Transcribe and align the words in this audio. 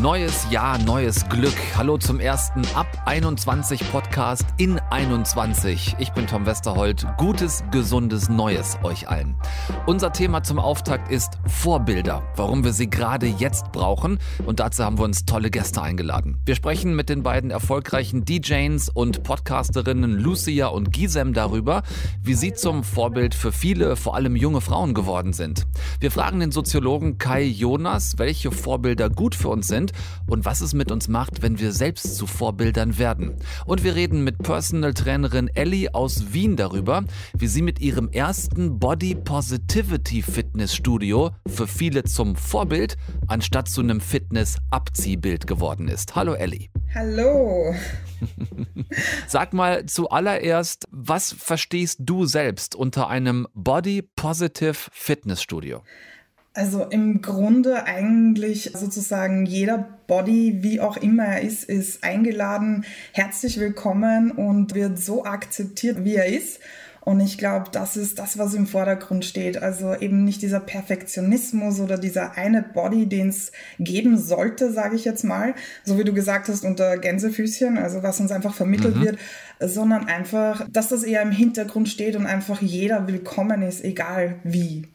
Neues 0.00 0.46
Jahr, 0.52 0.78
neues 0.78 1.28
Glück. 1.28 1.56
Hallo 1.76 1.98
zum 1.98 2.20
ersten 2.20 2.62
Ab 2.76 2.86
21 3.06 3.90
Podcast 3.90 4.44
in 4.56 4.78
21. 4.78 5.96
Ich 5.98 6.12
bin 6.12 6.28
Tom 6.28 6.46
Westerholt. 6.46 7.04
Gutes, 7.16 7.64
gesundes 7.72 8.28
Neues 8.28 8.78
euch 8.84 9.08
allen. 9.08 9.34
Unser 9.86 10.12
Thema 10.12 10.44
zum 10.44 10.60
Auftakt 10.60 11.10
ist 11.10 11.32
Vorbilder. 11.46 12.22
Warum 12.36 12.62
wir 12.62 12.72
sie 12.74 12.88
gerade 12.88 13.26
jetzt 13.26 13.72
brauchen. 13.72 14.20
Und 14.46 14.60
dazu 14.60 14.84
haben 14.84 14.98
wir 14.98 15.04
uns 15.04 15.24
tolle 15.24 15.50
Gäste 15.50 15.82
eingeladen. 15.82 16.38
Wir 16.46 16.54
sprechen 16.54 16.94
mit 16.94 17.08
den 17.08 17.24
beiden 17.24 17.50
erfolgreichen 17.50 18.24
DJs 18.24 18.90
und 18.90 19.24
Podcasterinnen 19.24 20.12
Lucia 20.12 20.68
und 20.68 20.92
Gisem 20.92 21.32
darüber, 21.32 21.82
wie 22.22 22.34
sie 22.34 22.54
zum 22.54 22.84
Vorbild 22.84 23.34
für 23.34 23.50
viele, 23.50 23.96
vor 23.96 24.14
allem 24.14 24.36
junge 24.36 24.60
Frauen 24.60 24.94
geworden 24.94 25.32
sind. 25.32 25.66
Wir 25.98 26.12
fragen 26.12 26.38
den 26.38 26.52
Soziologen 26.52 27.18
Kai 27.18 27.42
Jonas, 27.42 28.14
welche 28.18 28.52
Vorbilder 28.52 29.10
gut 29.10 29.34
für 29.34 29.48
uns 29.48 29.66
sind 29.66 29.87
und 30.26 30.44
was 30.44 30.60
es 30.60 30.74
mit 30.74 30.90
uns 30.90 31.08
macht, 31.08 31.42
wenn 31.42 31.58
wir 31.58 31.72
selbst 31.72 32.16
zu 32.16 32.26
Vorbildern 32.26 32.98
werden. 32.98 33.36
Und 33.66 33.84
wir 33.84 33.94
reden 33.94 34.24
mit 34.24 34.38
Personal 34.38 34.94
Trainerin 34.94 35.48
Ellie 35.54 35.94
aus 35.94 36.32
Wien 36.32 36.56
darüber, 36.56 37.04
wie 37.36 37.48
sie 37.48 37.62
mit 37.62 37.80
ihrem 37.80 38.08
ersten 38.10 38.78
Body 38.78 39.14
Positivity 39.14 40.22
Fitnessstudio 40.22 41.30
für 41.46 41.66
viele 41.66 42.04
zum 42.04 42.36
Vorbild 42.36 42.96
anstatt 43.26 43.68
zu 43.68 43.80
einem 43.80 44.00
Fitness-Abziehbild 44.00 45.46
geworden 45.46 45.88
ist. 45.88 46.14
Hallo 46.14 46.34
Ellie. 46.34 46.68
Hallo. 46.94 47.74
Sag 49.26 49.52
mal 49.52 49.86
zuallererst, 49.86 50.86
was 50.90 51.32
verstehst 51.32 51.98
du 52.00 52.24
selbst 52.26 52.74
unter 52.74 53.08
einem 53.08 53.46
Body 53.54 54.02
Positive 54.02 54.76
Fitnessstudio? 54.90 55.82
Also 56.54 56.84
im 56.84 57.22
Grunde 57.22 57.84
eigentlich 57.84 58.72
sozusagen 58.74 59.46
jeder 59.46 59.78
Body, 60.06 60.58
wie 60.62 60.80
auch 60.80 60.96
immer 60.96 61.24
er 61.24 61.42
ist, 61.42 61.64
ist 61.64 62.02
eingeladen, 62.02 62.84
herzlich 63.12 63.60
willkommen 63.60 64.32
und 64.32 64.74
wird 64.74 64.98
so 64.98 65.24
akzeptiert, 65.24 66.04
wie 66.04 66.16
er 66.16 66.26
ist. 66.26 66.60
Und 67.08 67.20
ich 67.20 67.38
glaube, 67.38 67.70
das 67.72 67.96
ist 67.96 68.18
das, 68.18 68.36
was 68.36 68.52
im 68.52 68.66
Vordergrund 68.66 69.24
steht. 69.24 69.62
Also 69.62 69.94
eben 69.94 70.24
nicht 70.24 70.42
dieser 70.42 70.60
Perfektionismus 70.60 71.80
oder 71.80 71.96
dieser 71.96 72.36
eine 72.36 72.62
Body, 72.62 73.06
den 73.06 73.28
es 73.28 73.50
geben 73.78 74.18
sollte, 74.18 74.72
sage 74.72 74.96
ich 74.96 75.06
jetzt 75.06 75.24
mal, 75.24 75.54
so 75.84 75.98
wie 75.98 76.04
du 76.04 76.12
gesagt 76.12 76.48
hast, 76.48 76.66
unter 76.66 76.98
Gänsefüßchen, 76.98 77.78
also 77.78 78.02
was 78.02 78.20
uns 78.20 78.30
einfach 78.30 78.52
vermittelt 78.52 78.96
mhm. 78.96 79.04
wird, 79.04 79.18
sondern 79.58 80.06
einfach, 80.06 80.66
dass 80.70 80.88
das 80.88 81.02
eher 81.02 81.22
im 81.22 81.30
Hintergrund 81.30 81.88
steht 81.88 82.14
und 82.14 82.26
einfach 82.26 82.60
jeder 82.60 83.06
willkommen 83.06 83.62
ist, 83.62 83.84
egal 83.84 84.36
wie. 84.44 84.88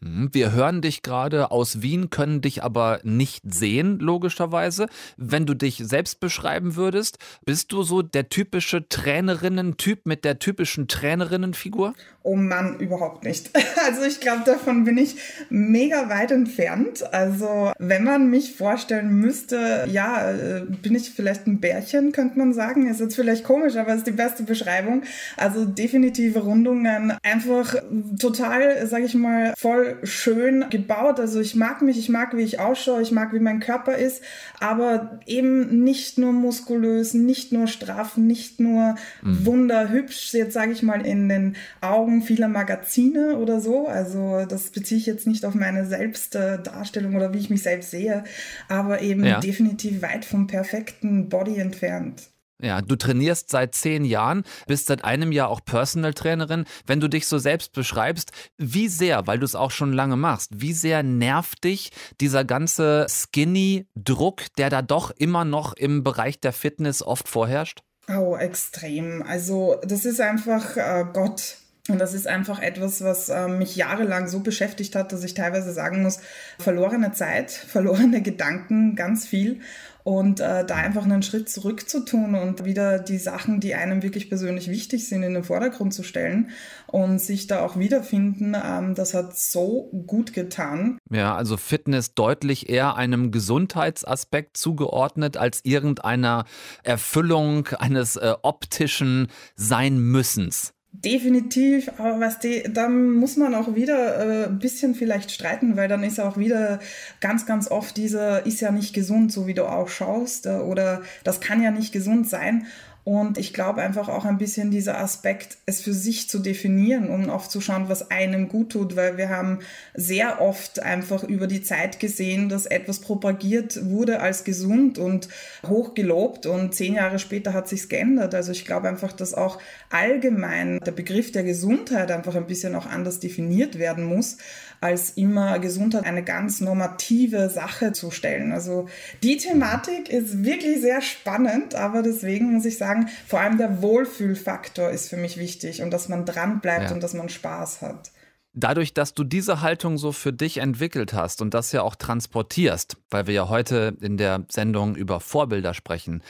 Mhm. 0.00 0.30
Wir 0.32 0.52
hören 0.52 0.80
dich 0.80 1.02
gerade 1.02 1.50
aus 1.50 1.82
Wien, 1.82 2.10
können 2.10 2.40
dich 2.40 2.62
aber 2.62 3.00
nicht 3.02 3.42
sehen, 3.52 3.98
logischerweise. 3.98 4.88
Wenn 5.16 5.46
du 5.46 5.54
dich 5.54 5.82
selbst 5.84 6.20
beschreiben 6.20 6.76
würdest, 6.76 7.18
bist 7.44 7.72
du 7.72 7.82
so 7.82 8.02
der 8.02 8.28
typische 8.28 8.88
Trainerinnen-Typ 8.88 10.06
mit 10.06 10.24
der 10.24 10.38
typischen 10.38 10.88
Trainerinnenfigur? 10.88 11.94
Oh 12.22 12.36
Mann, 12.36 12.78
überhaupt 12.78 13.24
nicht. 13.24 13.50
Also 13.86 14.02
ich 14.02 14.20
glaube, 14.20 14.42
davon 14.44 14.84
bin 14.84 14.98
ich 14.98 15.16
mega 15.48 16.08
weit 16.10 16.30
entfernt. 16.30 17.02
Also 17.12 17.72
wenn 17.78 18.04
man 18.04 18.28
mich 18.28 18.54
vorstellen 18.54 19.14
müsste, 19.14 19.86
ja, 19.90 20.30
äh, 20.30 20.66
bin 20.82 20.94
ich 20.94 21.10
vielleicht 21.10 21.46
ein 21.46 21.60
Bärchen, 21.60 22.12
könnte 22.12 22.38
man 22.38 22.52
sagen. 22.52 22.88
Ist 22.88 23.00
jetzt 23.00 23.16
vielleicht 23.16 23.42
komisch, 23.42 23.76
aber 23.76 23.94
ist 23.94 24.06
die 24.06 24.12
beste 24.12 24.42
Beschreibung. 24.42 25.02
Also 25.36 25.64
definitive 25.64 26.40
Rundungen, 26.40 27.16
einfach 27.22 27.74
total, 28.18 28.86
sage 28.86 29.06
ich 29.06 29.14
mal, 29.14 29.54
voll 29.56 29.89
schön 30.02 30.66
gebaut. 30.70 31.20
Also 31.20 31.40
ich 31.40 31.54
mag 31.54 31.82
mich, 31.82 31.98
ich 31.98 32.08
mag, 32.08 32.36
wie 32.36 32.42
ich 32.42 32.60
ausschaue, 32.60 33.02
ich 33.02 33.12
mag, 33.12 33.32
wie 33.32 33.40
mein 33.40 33.60
Körper 33.60 33.96
ist, 33.96 34.22
aber 34.58 35.20
eben 35.26 35.82
nicht 35.84 36.18
nur 36.18 36.32
muskulös, 36.32 37.14
nicht 37.14 37.52
nur 37.52 37.66
straff, 37.66 38.16
nicht 38.16 38.60
nur 38.60 38.96
mhm. 39.22 39.46
wunderhübsch, 39.46 40.32
jetzt 40.32 40.54
sage 40.54 40.72
ich 40.72 40.82
mal 40.82 41.04
in 41.04 41.28
den 41.28 41.56
Augen 41.80 42.22
vieler 42.22 42.48
Magazine 42.48 43.36
oder 43.36 43.60
so. 43.60 43.86
Also 43.86 44.44
das 44.48 44.70
beziehe 44.70 44.98
ich 44.98 45.06
jetzt 45.06 45.26
nicht 45.26 45.44
auf 45.44 45.54
meine 45.54 45.86
Selbstdarstellung 45.86 47.14
oder 47.14 47.32
wie 47.34 47.38
ich 47.38 47.50
mich 47.50 47.62
selbst 47.62 47.90
sehe, 47.90 48.24
aber 48.68 49.02
eben 49.02 49.24
ja. 49.24 49.40
definitiv 49.40 50.02
weit 50.02 50.24
vom 50.24 50.46
perfekten 50.46 51.28
Body 51.28 51.58
entfernt. 51.58 52.30
Ja, 52.62 52.82
du 52.82 52.96
trainierst 52.96 53.50
seit 53.50 53.74
zehn 53.74 54.04
Jahren, 54.04 54.44
bist 54.66 54.86
seit 54.86 55.04
einem 55.04 55.32
Jahr 55.32 55.48
auch 55.48 55.64
Personal 55.64 56.14
Trainerin. 56.14 56.64
Wenn 56.86 57.00
du 57.00 57.08
dich 57.08 57.26
so 57.26 57.38
selbst 57.38 57.72
beschreibst, 57.72 58.32
wie 58.58 58.88
sehr, 58.88 59.26
weil 59.26 59.38
du 59.38 59.44
es 59.46 59.54
auch 59.54 59.70
schon 59.70 59.92
lange 59.92 60.16
machst, 60.16 60.50
wie 60.60 60.72
sehr 60.72 61.02
nervt 61.02 61.64
dich 61.64 61.90
dieser 62.20 62.44
ganze 62.44 63.06
Skinny-Druck, 63.08 64.42
der 64.58 64.68
da 64.68 64.82
doch 64.82 65.10
immer 65.10 65.44
noch 65.44 65.72
im 65.72 66.04
Bereich 66.04 66.40
der 66.40 66.52
Fitness 66.52 67.02
oft 67.02 67.28
vorherrscht? 67.28 67.82
Oh, 68.08 68.36
extrem. 68.36 69.22
Also 69.22 69.80
das 69.84 70.04
ist 70.04 70.20
einfach 70.20 70.76
äh, 70.76 71.04
Gott. 71.12 71.56
Und 71.88 71.98
das 71.98 72.14
ist 72.14 72.26
einfach 72.26 72.60
etwas, 72.60 73.02
was 73.02 73.30
äh, 73.30 73.48
mich 73.48 73.74
jahrelang 73.74 74.28
so 74.28 74.40
beschäftigt 74.40 74.94
hat, 74.94 75.12
dass 75.12 75.24
ich 75.24 75.34
teilweise 75.34 75.72
sagen 75.72 76.02
muss, 76.02 76.20
verlorene 76.58 77.12
Zeit, 77.12 77.50
verlorene 77.68 78.22
Gedanken, 78.22 78.96
ganz 78.96 79.26
viel 79.26 79.60
und 80.04 80.40
äh, 80.40 80.64
da 80.64 80.76
einfach 80.76 81.04
einen 81.04 81.22
Schritt 81.22 81.48
zurück 81.48 81.88
zu 81.88 82.04
tun 82.04 82.34
und 82.34 82.64
wieder 82.64 82.98
die 82.98 83.18
Sachen, 83.18 83.60
die 83.60 83.74
einem 83.74 84.02
wirklich 84.02 84.28
persönlich 84.28 84.68
wichtig 84.70 85.08
sind, 85.08 85.22
in 85.22 85.34
den 85.34 85.44
Vordergrund 85.44 85.94
zu 85.94 86.02
stellen 86.02 86.50
und 86.86 87.20
sich 87.20 87.46
da 87.46 87.64
auch 87.64 87.78
wiederfinden, 87.78 88.56
ähm, 88.62 88.94
das 88.94 89.14
hat 89.14 89.36
so 89.36 89.90
gut 90.06 90.32
getan. 90.32 90.98
Ja, 91.10 91.34
also 91.34 91.56
Fitness 91.56 92.14
deutlich 92.14 92.68
eher 92.68 92.96
einem 92.96 93.30
Gesundheitsaspekt 93.30 94.56
zugeordnet 94.56 95.36
als 95.36 95.60
irgendeiner 95.64 96.44
Erfüllung 96.82 97.68
eines 97.78 98.16
äh, 98.16 98.34
optischen 98.42 99.28
Sein-Müssens. 99.56 100.72
Definitiv, 100.92 101.88
aber 101.98 102.18
was 102.18 102.40
die, 102.40 102.64
da 102.64 102.88
muss 102.88 103.36
man 103.36 103.54
auch 103.54 103.76
wieder 103.76 104.16
äh, 104.16 104.46
ein 104.46 104.58
bisschen 104.58 104.96
vielleicht 104.96 105.30
streiten, 105.30 105.76
weil 105.76 105.88
dann 105.88 106.02
ist 106.02 106.18
auch 106.18 106.36
wieder 106.36 106.80
ganz, 107.20 107.46
ganz 107.46 107.70
oft 107.70 107.96
dieser 107.96 108.44
ist 108.44 108.60
ja 108.60 108.72
nicht 108.72 108.92
gesund, 108.92 109.32
so 109.32 109.46
wie 109.46 109.54
du 109.54 109.66
auch 109.66 109.88
schaust, 109.88 110.46
äh, 110.46 110.56
oder 110.56 111.02
das 111.22 111.40
kann 111.40 111.62
ja 111.62 111.70
nicht 111.70 111.92
gesund 111.92 112.28
sein. 112.28 112.66
Und 113.04 113.38
ich 113.38 113.54
glaube 113.54 113.80
einfach 113.80 114.08
auch 114.08 114.24
ein 114.24 114.38
bisschen 114.38 114.70
dieser 114.70 114.98
Aspekt, 114.98 115.56
es 115.66 115.80
für 115.80 115.94
sich 115.94 116.28
zu 116.28 116.38
definieren 116.38 117.08
um 117.08 117.30
oft 117.30 117.50
zu 117.50 117.60
schauen, 117.60 117.88
was 117.88 118.10
einem 118.10 118.48
gut 118.48 118.72
tut, 118.72 118.96
weil 118.96 119.16
wir 119.16 119.30
haben 119.30 119.60
sehr 119.94 120.40
oft 120.40 120.82
einfach 120.82 121.24
über 121.24 121.46
die 121.46 121.62
Zeit 121.62 121.98
gesehen, 121.98 122.48
dass 122.48 122.66
etwas 122.66 123.00
propagiert 123.00 123.90
wurde 123.90 124.20
als 124.20 124.44
gesund 124.44 124.98
und 124.98 125.28
hochgelobt 125.66 126.46
und 126.46 126.74
zehn 126.74 126.94
Jahre 126.94 127.18
später 127.18 127.54
hat 127.54 127.68
sich's 127.68 127.88
geändert. 127.88 128.34
Also 128.34 128.52
ich 128.52 128.64
glaube 128.64 128.88
einfach, 128.88 129.12
dass 129.12 129.34
auch 129.34 129.58
allgemein 129.88 130.78
der 130.80 130.92
Begriff 130.92 131.32
der 131.32 131.44
Gesundheit 131.44 132.10
einfach 132.10 132.34
ein 132.34 132.46
bisschen 132.46 132.74
auch 132.74 132.86
anders 132.86 133.18
definiert 133.20 133.78
werden 133.78 134.04
muss 134.04 134.36
als 134.80 135.10
immer 135.10 135.58
Gesundheit 135.58 136.06
eine 136.06 136.24
ganz 136.24 136.60
normative 136.60 137.50
Sache 137.50 137.92
zu 137.92 138.10
stellen. 138.10 138.52
Also 138.52 138.88
die 139.22 139.36
Thematik 139.36 140.08
ist 140.08 140.42
wirklich 140.42 140.80
sehr 140.80 141.02
spannend, 141.02 141.74
aber 141.74 142.02
deswegen 142.02 142.54
muss 142.54 142.64
ich 142.64 142.78
sagen, 142.78 142.89
vor 143.26 143.40
allem 143.40 143.58
der 143.58 143.82
Wohlfühlfaktor 143.82 144.90
ist 144.90 145.08
für 145.08 145.16
mich 145.16 145.36
wichtig 145.36 145.82
und 145.82 145.90
dass 145.90 146.08
man 146.08 146.24
dran 146.24 146.60
bleibt 146.60 146.90
ja. 146.90 146.92
und 146.92 147.02
dass 147.02 147.14
man 147.14 147.28
Spaß 147.28 147.82
hat. 147.82 148.10
Dadurch, 148.52 148.94
dass 148.94 149.14
du 149.14 149.22
diese 149.22 149.60
Haltung 149.60 149.96
so 149.96 150.10
für 150.10 150.32
dich 150.32 150.58
entwickelt 150.58 151.12
hast 151.12 151.40
und 151.40 151.54
das 151.54 151.70
ja 151.70 151.82
auch 151.82 151.94
transportierst, 151.94 152.96
weil 153.08 153.28
wir 153.28 153.34
ja 153.34 153.48
heute 153.48 153.96
in 154.00 154.16
der 154.16 154.44
Sendung 154.48 154.96
über 154.96 155.20
Vorbilder 155.20 155.72
sprechen, 155.72 156.22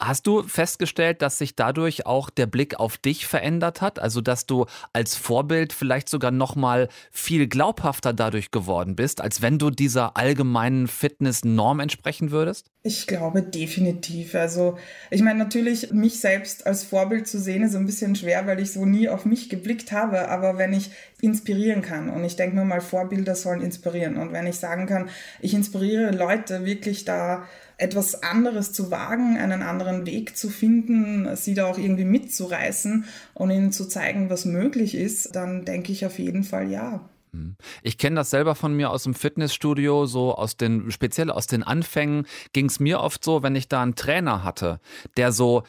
Hast 0.00 0.26
du 0.26 0.42
festgestellt, 0.42 1.22
dass 1.22 1.38
sich 1.38 1.54
dadurch 1.54 2.04
auch 2.04 2.28
der 2.28 2.46
Blick 2.46 2.80
auf 2.80 2.98
dich 2.98 3.26
verändert 3.26 3.80
hat? 3.80 4.00
Also, 4.00 4.20
dass 4.20 4.44
du 4.44 4.66
als 4.92 5.14
Vorbild 5.14 5.72
vielleicht 5.72 6.08
sogar 6.08 6.32
noch 6.32 6.56
mal 6.56 6.88
viel 7.12 7.46
glaubhafter 7.46 8.12
dadurch 8.12 8.50
geworden 8.50 8.96
bist, 8.96 9.20
als 9.20 9.40
wenn 9.40 9.58
du 9.58 9.70
dieser 9.70 10.16
allgemeinen 10.16 10.88
Fitnessnorm 10.88 11.78
entsprechen 11.78 12.32
würdest? 12.32 12.72
Ich 12.82 13.06
glaube 13.06 13.42
definitiv. 13.42 14.34
Also, 14.34 14.76
ich 15.10 15.22
meine, 15.22 15.38
natürlich, 15.38 15.92
mich 15.92 16.18
selbst 16.18 16.66
als 16.66 16.82
Vorbild 16.82 17.28
zu 17.28 17.38
sehen, 17.38 17.62
ist 17.62 17.76
ein 17.76 17.86
bisschen 17.86 18.16
schwer, 18.16 18.48
weil 18.48 18.60
ich 18.60 18.72
so 18.72 18.84
nie 18.84 19.08
auf 19.08 19.24
mich 19.24 19.48
geblickt 19.48 19.92
habe. 19.92 20.28
Aber 20.28 20.58
wenn 20.58 20.72
ich 20.72 20.90
inspirieren 21.20 21.82
kann 21.82 22.10
und 22.10 22.24
ich 22.24 22.34
denke 22.34 22.56
mir 22.56 22.64
mal, 22.64 22.80
Vorbilder 22.80 23.36
sollen 23.36 23.62
inspirieren. 23.62 24.16
Und 24.16 24.32
wenn 24.32 24.46
ich 24.48 24.56
sagen 24.56 24.86
kann, 24.86 25.08
ich 25.40 25.54
inspiriere 25.54 26.10
Leute 26.10 26.64
wirklich 26.64 27.04
da 27.04 27.46
etwas 27.76 28.22
anderes 28.22 28.72
zu 28.72 28.90
wagen, 28.90 29.36
einen 29.36 29.62
anderen 29.62 30.06
Weg 30.06 30.36
zu 30.36 30.48
finden, 30.48 31.34
sie 31.36 31.54
da 31.54 31.66
auch 31.66 31.78
irgendwie 31.78 32.04
mitzureißen 32.04 33.04
und 33.34 33.50
ihnen 33.50 33.72
zu 33.72 33.86
zeigen, 33.86 34.30
was 34.30 34.44
möglich 34.44 34.94
ist, 34.94 35.34
dann 35.34 35.64
denke 35.64 35.92
ich 35.92 36.06
auf 36.06 36.18
jeden 36.18 36.44
Fall 36.44 36.70
ja. 36.70 37.08
Mhm. 37.34 37.56
Ich 37.82 37.98
kenne 37.98 38.16
das 38.16 38.30
selber 38.30 38.54
von 38.54 38.74
mir 38.74 38.90
aus 38.90 39.02
dem 39.02 39.14
Fitnessstudio, 39.14 40.06
so 40.06 40.34
aus 40.34 40.56
den, 40.56 40.90
speziell 40.90 41.30
aus 41.30 41.46
den 41.46 41.62
Anfängen 41.62 42.26
ging 42.52 42.66
es 42.66 42.80
mir 42.80 43.00
oft 43.00 43.24
so, 43.24 43.42
wenn 43.42 43.56
ich 43.56 43.68
da 43.68 43.82
einen 43.82 43.96
Trainer 43.96 44.44
hatte, 44.44 44.80
der 45.16 45.32
so 45.32 45.64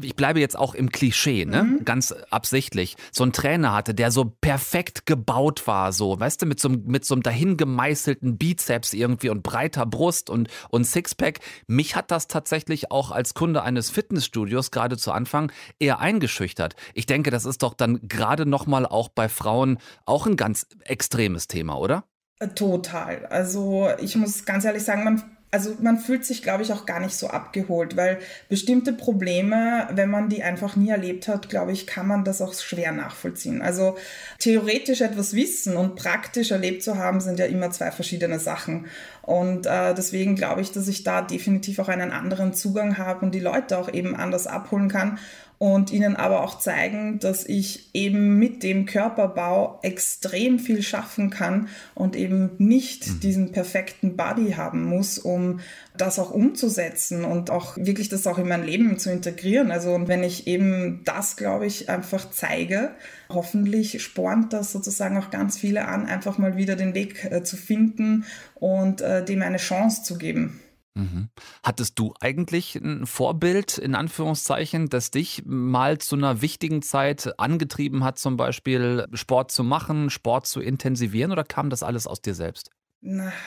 ich 0.00 0.14
bleibe 0.14 0.40
jetzt 0.40 0.56
auch 0.56 0.74
im 0.74 0.90
Klischee, 0.90 1.44
ne? 1.44 1.64
Mhm. 1.64 1.84
Ganz 1.84 2.12
absichtlich, 2.30 2.96
so 3.10 3.24
einen 3.24 3.32
Trainer 3.32 3.74
hatte, 3.74 3.94
der 3.94 4.10
so 4.10 4.24
perfekt 4.40 5.04
gebaut 5.04 5.66
war, 5.66 5.92
so, 5.92 6.18
weißt 6.18 6.42
du, 6.42 6.46
mit 6.46 6.60
so, 6.60 6.68
mit 6.68 7.04
so 7.04 7.14
einem 7.14 7.22
dahin 7.22 7.56
gemeißelten 7.56 8.38
Bizeps 8.38 8.92
irgendwie 8.92 9.30
und 9.30 9.42
breiter 9.42 9.84
Brust 9.84 10.30
und, 10.30 10.48
und 10.70 10.84
Sixpack. 10.84 11.40
Mich 11.66 11.96
hat 11.96 12.10
das 12.10 12.28
tatsächlich 12.28 12.92
auch 12.92 13.10
als 13.10 13.34
Kunde 13.34 13.62
eines 13.62 13.90
Fitnessstudios 13.90 14.70
gerade 14.70 14.96
zu 14.96 15.12
Anfang 15.12 15.50
eher 15.80 15.98
eingeschüchtert. 15.98 16.76
Ich 16.94 17.06
denke, 17.06 17.30
das 17.30 17.44
ist 17.44 17.62
doch 17.62 17.74
dann 17.74 18.00
gerade 18.08 18.46
nochmal 18.46 18.86
auch 18.86 19.08
bei 19.08 19.28
Frauen 19.28 19.78
auch 20.06 20.26
ein 20.26 20.36
ganz 20.36 20.66
extremes 20.84 21.48
Thema, 21.48 21.78
oder? 21.78 22.04
Äh, 22.38 22.48
total. 22.48 23.26
Also 23.26 23.88
ich 24.00 24.14
muss 24.14 24.44
ganz 24.44 24.64
ehrlich 24.64 24.84
sagen, 24.84 25.04
man 25.04 25.22
also 25.52 25.76
man 25.80 25.98
fühlt 25.98 26.24
sich, 26.24 26.42
glaube 26.42 26.62
ich, 26.62 26.72
auch 26.72 26.86
gar 26.86 26.98
nicht 26.98 27.14
so 27.14 27.28
abgeholt, 27.28 27.94
weil 27.94 28.18
bestimmte 28.48 28.94
Probleme, 28.94 29.86
wenn 29.92 30.08
man 30.08 30.30
die 30.30 30.42
einfach 30.42 30.76
nie 30.76 30.88
erlebt 30.88 31.28
hat, 31.28 31.50
glaube 31.50 31.72
ich, 31.72 31.86
kann 31.86 32.08
man 32.08 32.24
das 32.24 32.40
auch 32.40 32.54
schwer 32.54 32.90
nachvollziehen. 32.90 33.60
Also 33.60 33.98
theoretisch 34.38 35.02
etwas 35.02 35.34
wissen 35.34 35.76
und 35.76 35.94
praktisch 35.94 36.52
erlebt 36.52 36.82
zu 36.82 36.96
haben, 36.96 37.20
sind 37.20 37.38
ja 37.38 37.44
immer 37.44 37.70
zwei 37.70 37.90
verschiedene 37.90 38.38
Sachen. 38.38 38.86
Und 39.20 39.66
äh, 39.66 39.92
deswegen 39.92 40.36
glaube 40.36 40.62
ich, 40.62 40.72
dass 40.72 40.88
ich 40.88 41.04
da 41.04 41.20
definitiv 41.20 41.78
auch 41.80 41.88
einen 41.88 42.12
anderen 42.12 42.54
Zugang 42.54 42.96
habe 42.96 43.26
und 43.26 43.34
die 43.34 43.40
Leute 43.40 43.76
auch 43.76 43.92
eben 43.92 44.16
anders 44.16 44.46
abholen 44.46 44.88
kann 44.88 45.18
und 45.62 45.92
ihnen 45.92 46.16
aber 46.16 46.42
auch 46.42 46.58
zeigen, 46.58 47.20
dass 47.20 47.46
ich 47.46 47.90
eben 47.94 48.36
mit 48.36 48.64
dem 48.64 48.84
Körperbau 48.84 49.78
extrem 49.82 50.58
viel 50.58 50.82
schaffen 50.82 51.30
kann 51.30 51.68
und 51.94 52.16
eben 52.16 52.50
nicht 52.58 53.06
mhm. 53.06 53.20
diesen 53.20 53.52
perfekten 53.52 54.16
Body 54.16 54.54
haben 54.54 54.82
muss, 54.82 55.18
um 55.18 55.60
das 55.96 56.18
auch 56.18 56.32
umzusetzen 56.32 57.24
und 57.24 57.50
auch 57.50 57.76
wirklich 57.76 58.08
das 58.08 58.26
auch 58.26 58.38
in 58.38 58.48
mein 58.48 58.64
Leben 58.64 58.98
zu 58.98 59.12
integrieren. 59.12 59.70
Also 59.70 59.94
und 59.94 60.08
wenn 60.08 60.24
ich 60.24 60.48
eben 60.48 61.02
das, 61.04 61.36
glaube 61.36 61.66
ich, 61.66 61.88
einfach 61.88 62.28
zeige, 62.32 62.90
hoffentlich 63.28 64.02
spornt 64.02 64.52
das 64.52 64.72
sozusagen 64.72 65.16
auch 65.16 65.30
ganz 65.30 65.56
viele 65.56 65.86
an, 65.86 66.06
einfach 66.06 66.38
mal 66.38 66.56
wieder 66.56 66.74
den 66.74 66.92
Weg 66.94 67.24
äh, 67.30 67.44
zu 67.44 67.56
finden 67.56 68.24
und 68.56 69.00
äh, 69.00 69.24
dem 69.24 69.42
eine 69.42 69.58
Chance 69.58 70.02
zu 70.02 70.18
geben. 70.18 70.58
Mhm. 70.94 71.28
Hattest 71.62 71.98
du 71.98 72.12
eigentlich 72.20 72.76
ein 72.76 73.06
Vorbild, 73.06 73.78
in 73.78 73.94
Anführungszeichen, 73.94 74.88
das 74.88 75.10
dich 75.10 75.42
mal 75.46 75.98
zu 75.98 76.16
einer 76.16 76.42
wichtigen 76.42 76.82
Zeit 76.82 77.38
angetrieben 77.38 78.04
hat, 78.04 78.18
zum 78.18 78.36
Beispiel 78.36 79.06
Sport 79.14 79.50
zu 79.50 79.64
machen, 79.64 80.10
Sport 80.10 80.46
zu 80.46 80.60
intensivieren 80.60 81.32
oder 81.32 81.44
kam 81.44 81.70
das 81.70 81.82
alles 81.82 82.06
aus 82.06 82.20
dir 82.20 82.34
selbst? 82.34 82.70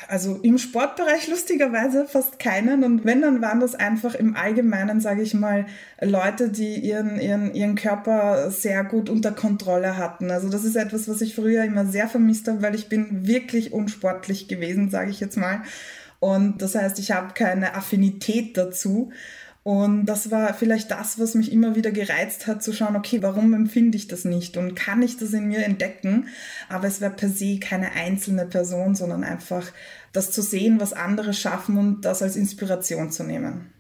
Also 0.10 0.36
im 0.42 0.58
Sportbereich 0.58 1.28
lustigerweise 1.30 2.08
fast 2.08 2.40
keinen. 2.40 2.84
Und 2.84 3.06
wenn, 3.06 3.22
dann 3.22 3.42
waren 3.42 3.62
das 3.62 3.74
einfach 3.74 4.14
im 4.14 4.36
Allgemeinen, 4.36 5.00
sage 5.00 5.22
ich 5.22 5.34
mal, 5.34 5.66
Leute, 6.02 6.50
die 6.50 6.76
ihren, 6.76 7.20
ihren, 7.20 7.54
ihren 7.54 7.76
Körper 7.76 8.52
sehr 8.52 8.84
gut 8.84 9.10
unter 9.10 9.32
Kontrolle 9.32 9.98
hatten. 9.98 10.30
Also 10.30 10.50
das 10.50 10.66
ist 10.66 10.76
etwas, 10.76 11.08
was 11.08 11.22
ich 11.22 11.36
früher 11.36 11.64
immer 11.64 11.86
sehr 11.86 12.10
vermisst 12.10 12.50
habe, 12.50 12.62
weil 12.62 12.76
ich 12.76 12.90
bin 12.90 13.28
wirklich 13.28 13.72
unsportlich 13.72 14.50
gewesen, 14.50 14.90
sage 14.90 15.10
ich 15.10 15.22
jetzt 15.22 15.38
mal. 15.38 15.62
Und 16.26 16.64
das 16.64 16.74
heißt, 16.74 16.98
ich 16.98 17.12
habe 17.12 17.36
keine 17.36 17.76
Affinität 17.76 18.58
dazu. 18.58 19.12
Und 19.62 20.08
das 20.08 20.32
war 20.32 20.56
vielleicht 20.56 20.90
das, 20.90 21.20
was 21.20 21.36
mich 21.36 21.52
immer 21.52 21.76
wieder 21.76 21.92
gereizt 21.92 22.48
hat, 22.48 22.64
zu 22.64 22.74
schauen, 22.74 22.96
okay, 22.96 23.22
warum 23.22 23.54
empfinde 23.54 23.96
ich 23.96 24.08
das 24.08 24.26
nicht 24.26 24.58
und 24.58 24.74
kann 24.74 25.04
ich 25.04 25.18
das 25.18 25.34
in 25.34 25.48
mir 25.48 25.64
entdecken? 25.64 26.30
Aber 26.68 26.88
es 26.88 27.00
wäre 27.00 27.12
per 27.12 27.30
se 27.30 27.60
keine 27.60 27.92
einzelne 27.92 28.48
Person, 28.48 28.96
sondern 28.96 29.24
einfach 29.24 29.72
das 30.14 30.32
zu 30.32 30.42
sehen, 30.42 30.80
was 30.80 30.94
andere 30.94 31.32
schaffen 31.32 31.78
und 31.78 32.06
das 32.06 32.24
als 32.24 32.36
Inspiration 32.36 33.12
zu 33.12 33.24
nehmen. 33.24 33.75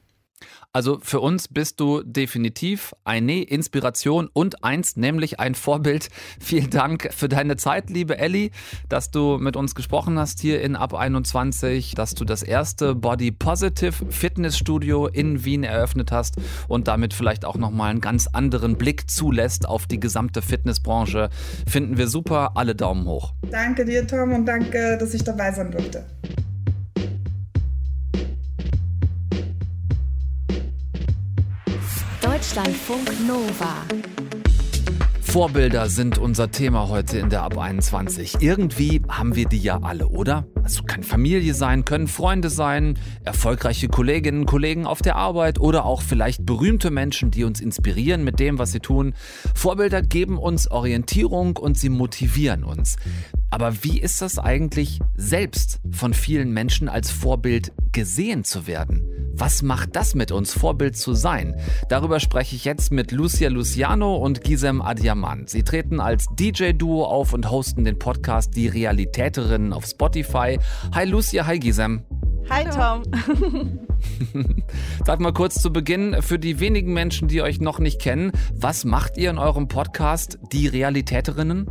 Also 0.76 1.00
für 1.02 1.22
uns 1.22 1.48
bist 1.48 1.80
du 1.80 2.04
definitiv 2.04 2.94
eine 3.06 3.44
Inspiration 3.44 4.30
und 4.34 4.66
eins, 4.66 4.98
nämlich 4.98 5.40
ein 5.40 5.56
Vorbild. 5.56 6.10
Vielen 6.42 6.70
Dank 6.70 7.14
für 7.14 7.30
deine 7.30 7.56
Zeit, 7.56 7.90
liebe 7.90 8.18
Elli, 8.18 8.52
dass 8.90 9.10
du 9.10 9.38
mit 9.38 9.56
uns 9.56 9.74
gesprochen 9.74 10.20
hast 10.20 10.42
hier 10.42 10.62
in 10.62 10.76
Ab 10.76 10.94
21, 10.94 11.96
dass 11.96 12.14
du 12.14 12.26
das 12.26 12.44
erste 12.44 12.94
Body 12.94 13.32
Positive 13.32 13.94
Fitnessstudio 14.10 15.08
in 15.08 15.46
Wien 15.46 15.64
eröffnet 15.64 16.12
hast 16.12 16.36
und 16.68 16.90
damit 16.90 17.14
vielleicht 17.14 17.46
auch 17.46 17.56
nochmal 17.56 17.92
einen 17.92 18.02
ganz 18.02 18.28
anderen 18.28 18.76
Blick 18.76 19.10
zulässt 19.10 19.70
auf 19.70 19.88
die 19.88 20.02
gesamte 20.02 20.42
Fitnessbranche. 20.42 21.30
Finden 21.66 21.98
wir 21.98 22.10
super. 22.10 22.52
Alle 22.56 22.76
Daumen 22.76 23.06
hoch. 23.06 23.34
Danke 23.50 23.86
dir, 23.86 24.06
Tom, 24.06 24.34
und 24.34 24.46
danke, 24.46 24.98
dass 24.98 25.14
ich 25.14 25.24
dabei 25.24 25.54
sein 25.54 25.72
durfte. 25.72 26.04
Deutschlandfunk 32.46 33.28
Nova. 33.28 33.74
Vorbilder 35.20 35.90
sind 35.90 36.20
unser 36.20 36.52
Thema 36.52 36.90
heute 36.90 37.18
in 37.18 37.32
der 37.32 37.42
Ab 37.42 37.58
21. 37.58 38.36
Irgendwie 38.40 39.02
haben 39.10 39.36
wir 39.36 39.48
die 39.48 39.58
ja 39.58 39.80
alle, 39.82 40.10
oder? 40.10 40.46
Also 40.62 40.84
kann 40.84 41.02
Familie 41.02 41.56
sein, 41.56 41.86
können 41.86 42.08
Freunde 42.08 42.52
sein, 42.52 43.00
erfolgreiche 43.24 43.88
Kolleginnen 43.88 44.42
und 44.42 44.46
Kollegen 44.46 44.86
auf 44.86 45.02
der 45.02 45.16
Arbeit 45.16 45.60
oder 45.60 45.86
auch 45.86 46.04
vielleicht 46.04 46.46
berühmte 46.46 46.92
Menschen, 46.92 47.32
die 47.32 47.46
uns 47.46 47.62
inspirieren 47.62 48.24
mit 48.24 48.40
dem, 48.40 48.60
was 48.60 48.72
sie 48.72 48.80
tun. 48.80 49.16
Vorbilder 49.56 50.04
geben 50.04 50.38
uns 50.38 50.70
Orientierung 50.70 51.58
und 51.58 51.80
sie 51.80 51.90
motivieren 51.90 52.64
uns. 52.64 52.98
Aber 53.50 53.84
wie 53.84 54.00
ist 54.00 54.22
das 54.22 54.38
eigentlich 54.38 55.00
selbst 55.16 55.80
von 55.90 56.14
vielen 56.14 56.52
Menschen 56.52 56.90
als 56.90 57.10
Vorbild 57.10 57.74
gesehen 57.92 58.44
zu 58.44 58.68
werden? 58.68 59.15
Was 59.38 59.62
macht 59.62 59.98
das 59.98 60.16
mit 60.16 60.32
uns, 60.32 60.54
Vorbild 60.54 60.96
zu 60.96 61.14
sein? 61.14 61.56
Darüber 61.90 62.22
spreche 62.22 62.56
ich 62.56 62.64
jetzt 62.64 62.92
mit 62.92 63.12
Lucia 63.12 63.50
Luciano 63.50 64.16
und 64.16 64.46
Gisem 64.46 64.82
Adiaman. 64.82 65.48
Sie 65.48 65.64
treten 65.64 66.00
als 66.00 66.28
DJ-Duo 66.40 67.04
auf 67.04 67.34
und 67.34 67.52
hosten 67.52 67.84
den 67.84 68.00
Podcast 68.00 68.56
Die 68.56 68.70
Realitäterinnen 68.70 69.74
auf 69.74 69.86
Spotify. 69.86 70.58
Hi 70.94 71.06
Lucia, 71.06 71.46
hi 71.46 71.60
Gisem. 71.60 72.06
Hi 72.50 72.64
Tom. 72.64 73.04
Sag 75.06 75.20
mal 75.20 75.34
kurz 75.34 75.62
zu 75.62 75.74
Beginn, 75.74 76.22
für 76.22 76.40
die 76.40 76.62
wenigen 76.62 76.94
Menschen, 76.94 77.28
die 77.28 77.42
euch 77.42 77.60
noch 77.60 77.80
nicht 77.80 78.00
kennen, 78.00 78.32
was 78.54 78.86
macht 78.86 79.18
ihr 79.18 79.32
in 79.32 79.38
eurem 79.38 79.68
Podcast 79.68 80.40
Die 80.54 80.68
Realitäterinnen? 80.68 81.70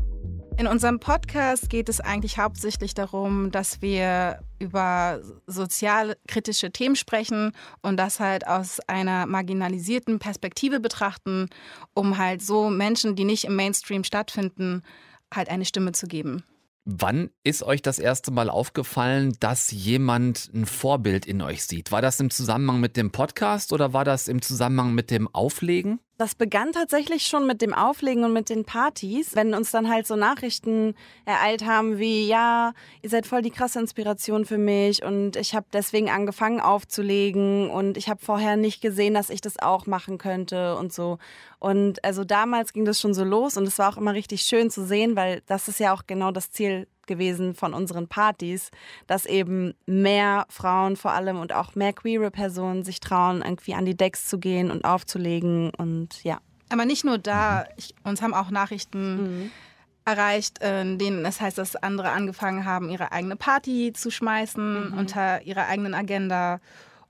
In 0.56 0.68
unserem 0.68 1.00
Podcast 1.00 1.68
geht 1.68 1.88
es 1.88 2.00
eigentlich 2.00 2.38
hauptsächlich 2.38 2.94
darum, 2.94 3.50
dass 3.50 3.82
wir 3.82 4.38
über 4.60 5.20
sozialkritische 5.48 6.70
Themen 6.70 6.94
sprechen 6.94 7.52
und 7.82 7.96
das 7.96 8.20
halt 8.20 8.46
aus 8.46 8.78
einer 8.86 9.26
marginalisierten 9.26 10.20
Perspektive 10.20 10.78
betrachten, 10.78 11.48
um 11.92 12.18
halt 12.18 12.40
so 12.40 12.70
Menschen, 12.70 13.16
die 13.16 13.24
nicht 13.24 13.44
im 13.44 13.56
Mainstream 13.56 14.04
stattfinden, 14.04 14.82
halt 15.34 15.48
eine 15.48 15.64
Stimme 15.64 15.90
zu 15.90 16.06
geben. 16.06 16.44
Wann 16.86 17.30
ist 17.42 17.62
euch 17.62 17.82
das 17.82 17.98
erste 17.98 18.30
Mal 18.30 18.48
aufgefallen, 18.48 19.34
dass 19.40 19.70
jemand 19.73 20.50
ein 20.54 20.66
Vorbild 20.66 21.26
in 21.26 21.40
euch 21.40 21.64
sieht? 21.64 21.90
War 21.90 22.02
das 22.02 22.20
im 22.20 22.30
Zusammenhang 22.30 22.78
mit 22.78 22.96
dem 22.96 23.11
Podcast 23.11 23.73
oder 23.73 23.92
war 23.92 24.04
das 24.04 24.28
im 24.28 24.42
Zusammenhang 24.42 24.94
mit 24.94 25.11
dem 25.11 25.26
Auflegen? 25.34 25.99
Das 26.16 26.37
begann 26.37 26.71
tatsächlich 26.71 27.26
schon 27.26 27.44
mit 27.44 27.61
dem 27.61 27.75
Auflegen 27.75 28.23
und 28.23 28.33
mit 28.33 28.49
den 28.49 28.64
Partys, 28.64 29.35
wenn 29.35 29.52
uns 29.52 29.73
dann 29.73 29.90
halt 29.90 30.06
so 30.06 30.14
Nachrichten 30.14 30.94
ereilt 31.25 31.66
haben 31.66 31.99
wie, 31.99 32.28
ja, 32.28 32.73
ihr 33.02 33.11
seid 33.11 33.26
voll 33.26 33.42
die 33.42 33.50
krasse 33.50 33.80
Inspiration 33.80 34.44
für 34.44 34.59
mich 34.59 35.02
und 35.02 35.35
ich 35.35 35.56
habe 35.56 35.66
deswegen 35.73 36.11
angefangen 36.11 36.61
aufzulegen 36.61 37.68
und 37.68 37.97
ich 37.97 38.09
habe 38.09 38.25
vorher 38.25 38.56
nicht 38.56 38.80
gesehen, 38.80 39.14
dass 39.14 39.28
ich 39.28 39.40
das 39.40 39.59
auch 39.59 39.87
machen 39.87 40.18
könnte 40.18 40.76
und 40.76 40.92
so. 40.92 41.18
Und 41.59 42.04
also 42.04 42.23
damals 42.23 42.73
ging 42.73 42.85
das 42.85 43.00
schon 43.00 43.14
so 43.14 43.25
los 43.25 43.56
und 43.56 43.66
es 43.66 43.80
war 43.80 43.92
auch 43.92 43.97
immer 43.97 44.14
richtig 44.14 44.42
schön 44.42 44.71
zu 44.71 44.87
sehen, 44.87 45.16
weil 45.16 45.42
das 45.47 45.66
ist 45.66 45.80
ja 45.80 45.92
auch 45.92 46.02
genau 46.06 46.30
das 46.30 46.52
Ziel 46.52 46.87
gewesen 47.06 47.54
von 47.54 47.75
unseren 47.75 48.08
Partys, 48.08 48.70
dass 49.06 49.26
eben 49.26 49.75
mehr 49.87 50.46
Frauen 50.49 50.96
vor 50.96 51.12
allem 51.12 51.38
und 51.38 51.52
auch 51.52 51.75
mehr 51.75 51.92
queere 51.92 52.30
Personen 52.30 52.82
sich 52.82 53.00
trauen, 53.00 53.42
irgendwie 53.42 53.75
an 53.75 53.84
die 53.84 53.96
Decks 53.96 54.26
zu 54.26 54.38
gehen 54.38 54.70
und 54.70 54.84
aufzulegen 54.84 55.70
und 55.76 56.23
ja. 56.25 56.38
Aber 56.70 56.84
nicht 56.84 57.04
nur 57.04 57.18
da, 57.18 57.66
ich, 57.76 57.94
uns 58.04 58.23
haben 58.23 58.34
auch 58.34 58.50
Nachrichten 58.50 59.23
mhm. 59.23 59.50
erreicht, 60.04 60.58
in 60.58 60.99
denen 60.99 61.25
es 61.25 61.40
heißt, 61.40 61.58
dass 61.58 61.76
andere 61.76 62.11
angefangen 62.11 62.64
haben, 62.64 62.90
ihre 62.90 63.12
eigene 63.12 63.37
Party 63.37 63.92
zu 63.94 64.11
schmeißen 64.11 64.90
mhm. 64.90 64.99
unter 64.99 65.42
ihrer 65.42 65.66
eigenen 65.66 65.94
Agenda. 65.94 66.61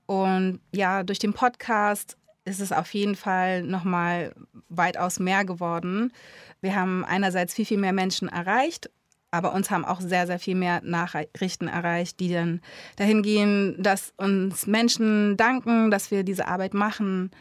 Und 0.05 0.59
ja, 0.71 1.03
durch 1.03 1.19
den 1.19 1.33
Podcast 1.33 2.17
ist 2.45 2.61
es 2.61 2.71
auf 2.71 2.93
jeden 2.93 3.15
Fall 3.15 3.63
nochmal 3.63 4.33
weitaus 4.69 5.19
mehr 5.19 5.45
geworden. 5.45 6.13
Wir 6.61 6.75
haben 6.75 7.03
einerseits 7.03 7.53
viel, 7.53 7.65
viel 7.65 7.79
mehr 7.79 7.93
Menschen 7.93 8.29
erreicht, 8.29 8.89
aber 9.35 9.53
uns 9.53 9.69
haben 9.69 9.85
auch 9.85 9.99
sehr, 9.99 10.27
sehr 10.27 10.39
viel 10.39 10.55
mehr 10.55 10.81
Nachrichten 10.83 11.67
erreicht, 11.67 12.19
die 12.19 12.31
dann 12.31 12.61
dahin 12.95 13.21
gehen, 13.21 13.75
dass 13.77 14.13
uns 14.17 14.65
Menschen 14.65 15.35
danken, 15.37 15.91
dass 15.91 16.09
wir 16.09 16.23
diese 16.23 16.47
Arbeit 16.47 16.73
machen. 16.73 17.31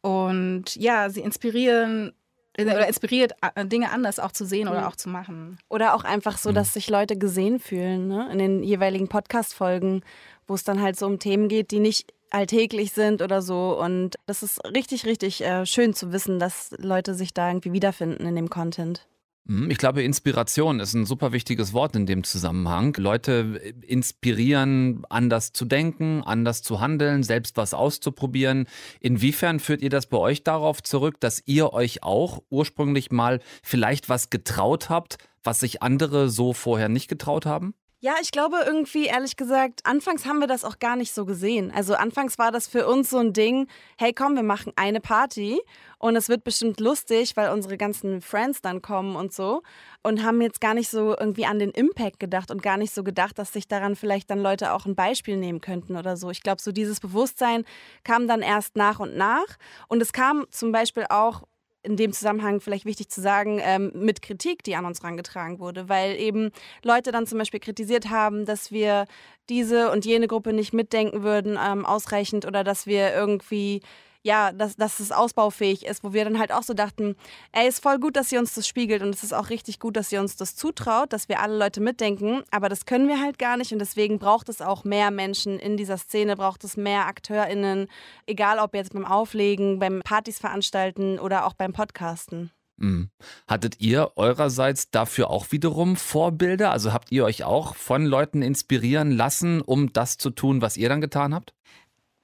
Und 0.00 0.74
ja, 0.76 1.08
sie 1.08 1.20
inspirieren 1.20 2.12
oder 2.58 2.88
inspiriert, 2.88 3.32
Dinge 3.64 3.90
anders 3.90 4.18
auch 4.18 4.32
zu 4.32 4.46
sehen 4.46 4.68
oder 4.68 4.88
auch 4.88 4.96
zu 4.96 5.08
machen. 5.08 5.58
Oder 5.68 5.94
auch 5.94 6.04
einfach 6.04 6.38
so, 6.38 6.52
dass 6.52 6.72
sich 6.72 6.88
Leute 6.88 7.16
gesehen 7.16 7.60
fühlen 7.60 8.08
ne? 8.08 8.28
in 8.32 8.38
den 8.38 8.62
jeweiligen 8.62 9.08
Podcast-Folgen, 9.08 10.02
wo 10.46 10.54
es 10.54 10.64
dann 10.64 10.80
halt 10.80 10.98
so 10.98 11.06
um 11.06 11.18
Themen 11.18 11.48
geht, 11.48 11.70
die 11.70 11.80
nicht 11.80 12.12
alltäglich 12.30 12.92
sind 12.92 13.22
oder 13.22 13.42
so. 13.42 13.78
Und 13.78 14.16
das 14.26 14.42
ist 14.42 14.64
richtig, 14.64 15.06
richtig 15.06 15.44
äh, 15.44 15.66
schön 15.66 15.94
zu 15.94 16.12
wissen, 16.12 16.38
dass 16.38 16.74
Leute 16.78 17.14
sich 17.14 17.34
da 17.34 17.48
irgendwie 17.48 17.72
wiederfinden 17.72 18.26
in 18.26 18.36
dem 18.36 18.50
Content. 18.50 19.06
Mhm, 19.46 19.70
ich 19.70 19.78
glaube, 19.78 20.02
Inspiration 20.02 20.80
ist 20.80 20.94
ein 20.94 21.06
super 21.06 21.32
wichtiges 21.32 21.72
Wort 21.72 21.94
in 21.94 22.06
dem 22.06 22.24
Zusammenhang. 22.24 22.94
Leute 22.98 23.60
inspirieren, 23.82 25.04
anders 25.08 25.52
zu 25.52 25.64
denken, 25.64 26.22
anders 26.24 26.62
zu 26.62 26.80
handeln, 26.80 27.22
selbst 27.22 27.56
was 27.56 27.72
auszuprobieren. 27.72 28.66
Inwiefern 29.00 29.60
führt 29.60 29.82
ihr 29.82 29.90
das 29.90 30.06
bei 30.06 30.18
euch 30.18 30.42
darauf 30.42 30.82
zurück, 30.82 31.20
dass 31.20 31.42
ihr 31.46 31.72
euch 31.72 32.02
auch 32.02 32.42
ursprünglich 32.50 33.12
mal 33.12 33.40
vielleicht 33.62 34.08
was 34.08 34.30
getraut 34.30 34.90
habt, 34.90 35.18
was 35.44 35.60
sich 35.60 35.80
andere 35.80 36.28
so 36.28 36.52
vorher 36.52 36.88
nicht 36.88 37.08
getraut 37.08 37.46
haben? 37.46 37.74
Ja, 38.06 38.14
ich 38.22 38.30
glaube 38.30 38.58
irgendwie, 38.64 39.06
ehrlich 39.06 39.36
gesagt, 39.36 39.80
anfangs 39.82 40.26
haben 40.26 40.38
wir 40.38 40.46
das 40.46 40.62
auch 40.62 40.78
gar 40.78 40.94
nicht 40.94 41.12
so 41.12 41.26
gesehen. 41.26 41.72
Also 41.74 41.94
anfangs 41.94 42.38
war 42.38 42.52
das 42.52 42.68
für 42.68 42.86
uns 42.86 43.10
so 43.10 43.18
ein 43.18 43.32
Ding, 43.32 43.66
hey 43.98 44.12
komm, 44.12 44.36
wir 44.36 44.44
machen 44.44 44.72
eine 44.76 45.00
Party 45.00 45.60
und 45.98 46.14
es 46.14 46.28
wird 46.28 46.44
bestimmt 46.44 46.78
lustig, 46.78 47.36
weil 47.36 47.50
unsere 47.50 47.76
ganzen 47.76 48.20
Friends 48.20 48.62
dann 48.62 48.80
kommen 48.80 49.16
und 49.16 49.32
so. 49.32 49.64
Und 50.04 50.22
haben 50.22 50.40
jetzt 50.40 50.60
gar 50.60 50.74
nicht 50.74 50.88
so 50.88 51.18
irgendwie 51.18 51.46
an 51.46 51.58
den 51.58 51.72
Impact 51.72 52.20
gedacht 52.20 52.52
und 52.52 52.62
gar 52.62 52.76
nicht 52.76 52.94
so 52.94 53.02
gedacht, 53.02 53.40
dass 53.40 53.52
sich 53.52 53.66
daran 53.66 53.96
vielleicht 53.96 54.30
dann 54.30 54.38
Leute 54.38 54.72
auch 54.72 54.86
ein 54.86 54.94
Beispiel 54.94 55.36
nehmen 55.36 55.60
könnten 55.60 55.96
oder 55.96 56.16
so. 56.16 56.30
Ich 56.30 56.44
glaube, 56.44 56.62
so 56.62 56.70
dieses 56.70 57.00
Bewusstsein 57.00 57.64
kam 58.04 58.28
dann 58.28 58.40
erst 58.40 58.76
nach 58.76 59.00
und 59.00 59.16
nach. 59.16 59.56
Und 59.88 60.00
es 60.00 60.12
kam 60.12 60.46
zum 60.52 60.70
Beispiel 60.70 61.06
auch 61.10 61.42
in 61.86 61.96
dem 61.96 62.12
Zusammenhang 62.12 62.60
vielleicht 62.60 62.84
wichtig 62.84 63.08
zu 63.08 63.20
sagen, 63.20 63.60
ähm, 63.62 63.92
mit 63.94 64.20
Kritik, 64.20 64.64
die 64.64 64.76
an 64.76 64.84
uns 64.84 65.00
herangetragen 65.00 65.60
wurde, 65.60 65.88
weil 65.88 66.16
eben 66.16 66.50
Leute 66.82 67.12
dann 67.12 67.26
zum 67.26 67.38
Beispiel 67.38 67.60
kritisiert 67.60 68.10
haben, 68.10 68.44
dass 68.44 68.72
wir 68.72 69.06
diese 69.48 69.90
und 69.90 70.04
jene 70.04 70.26
Gruppe 70.26 70.52
nicht 70.52 70.74
mitdenken 70.74 71.22
würden 71.22 71.56
ähm, 71.64 71.86
ausreichend 71.86 72.44
oder 72.44 72.64
dass 72.64 72.86
wir 72.86 73.14
irgendwie 73.14 73.80
ja, 74.26 74.50
dass, 74.50 74.74
dass 74.74 74.98
es 74.98 75.12
ausbaufähig 75.12 75.86
ist, 75.86 76.02
wo 76.02 76.12
wir 76.12 76.24
dann 76.24 76.40
halt 76.40 76.52
auch 76.52 76.64
so 76.64 76.74
dachten, 76.74 77.14
ey, 77.52 77.68
ist 77.68 77.80
voll 77.80 78.00
gut, 78.00 78.16
dass 78.16 78.28
sie 78.28 78.38
uns 78.38 78.54
das 78.54 78.66
spiegelt 78.66 79.00
und 79.02 79.14
es 79.14 79.22
ist 79.22 79.32
auch 79.32 79.50
richtig 79.50 79.78
gut, 79.78 79.96
dass 79.96 80.10
sie 80.10 80.18
uns 80.18 80.34
das 80.34 80.56
zutraut, 80.56 81.12
dass 81.12 81.28
wir 81.28 81.40
alle 81.40 81.56
Leute 81.56 81.80
mitdenken, 81.80 82.42
aber 82.50 82.68
das 82.68 82.86
können 82.86 83.06
wir 83.06 83.22
halt 83.22 83.38
gar 83.38 83.56
nicht 83.56 83.72
und 83.72 83.78
deswegen 83.78 84.18
braucht 84.18 84.48
es 84.48 84.60
auch 84.60 84.82
mehr 84.82 85.12
Menschen 85.12 85.60
in 85.60 85.76
dieser 85.76 85.96
Szene, 85.96 86.34
braucht 86.34 86.64
es 86.64 86.76
mehr 86.76 87.06
AkteurInnen, 87.06 87.86
egal 88.26 88.58
ob 88.58 88.74
jetzt 88.74 88.94
beim 88.94 89.06
Auflegen, 89.06 89.78
beim 89.78 90.02
Partys 90.04 90.40
veranstalten 90.40 91.20
oder 91.20 91.46
auch 91.46 91.54
beim 91.54 91.72
Podcasten. 91.72 92.50
Mhm. 92.78 93.10
Hattet 93.46 93.80
ihr 93.80 94.10
eurerseits 94.16 94.90
dafür 94.90 95.30
auch 95.30 95.52
wiederum 95.52 95.94
Vorbilder? 95.94 96.72
Also 96.72 96.92
habt 96.92 97.12
ihr 97.12 97.24
euch 97.24 97.44
auch 97.44 97.76
von 97.76 98.04
Leuten 98.04 98.42
inspirieren 98.42 99.12
lassen, 99.12 99.60
um 99.60 99.92
das 99.92 100.18
zu 100.18 100.30
tun, 100.30 100.62
was 100.62 100.76
ihr 100.76 100.88
dann 100.88 101.00
getan 101.00 101.32
habt? 101.32 101.54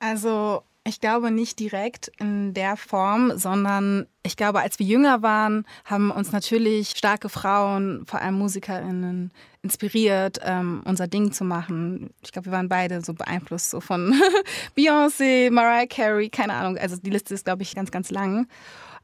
Also 0.00 0.64
ich 0.84 1.00
glaube 1.00 1.30
nicht 1.30 1.60
direkt 1.60 2.10
in 2.18 2.54
der 2.54 2.76
Form, 2.76 3.38
sondern 3.38 4.06
ich 4.24 4.36
glaube, 4.36 4.60
als 4.60 4.78
wir 4.80 4.86
jünger 4.86 5.22
waren, 5.22 5.64
haben 5.84 6.10
uns 6.10 6.32
natürlich 6.32 6.90
starke 6.90 7.28
Frauen, 7.28 8.04
vor 8.06 8.20
allem 8.20 8.38
MusikerInnen, 8.38 9.32
inspiriert, 9.62 10.40
ähm, 10.42 10.82
unser 10.84 11.06
Ding 11.06 11.30
zu 11.32 11.44
machen. 11.44 12.10
Ich 12.22 12.32
glaube, 12.32 12.46
wir 12.46 12.52
waren 12.52 12.68
beide 12.68 13.00
so 13.00 13.14
beeinflusst 13.14 13.70
so 13.70 13.80
von 13.80 14.20
Beyoncé, 14.76 15.52
Mariah 15.52 15.86
Carey, 15.86 16.28
keine 16.28 16.54
Ahnung. 16.54 16.76
Also 16.78 16.96
die 16.96 17.10
Liste 17.10 17.34
ist, 17.34 17.44
glaube 17.44 17.62
ich, 17.62 17.76
ganz, 17.76 17.92
ganz 17.92 18.10
lang. 18.10 18.48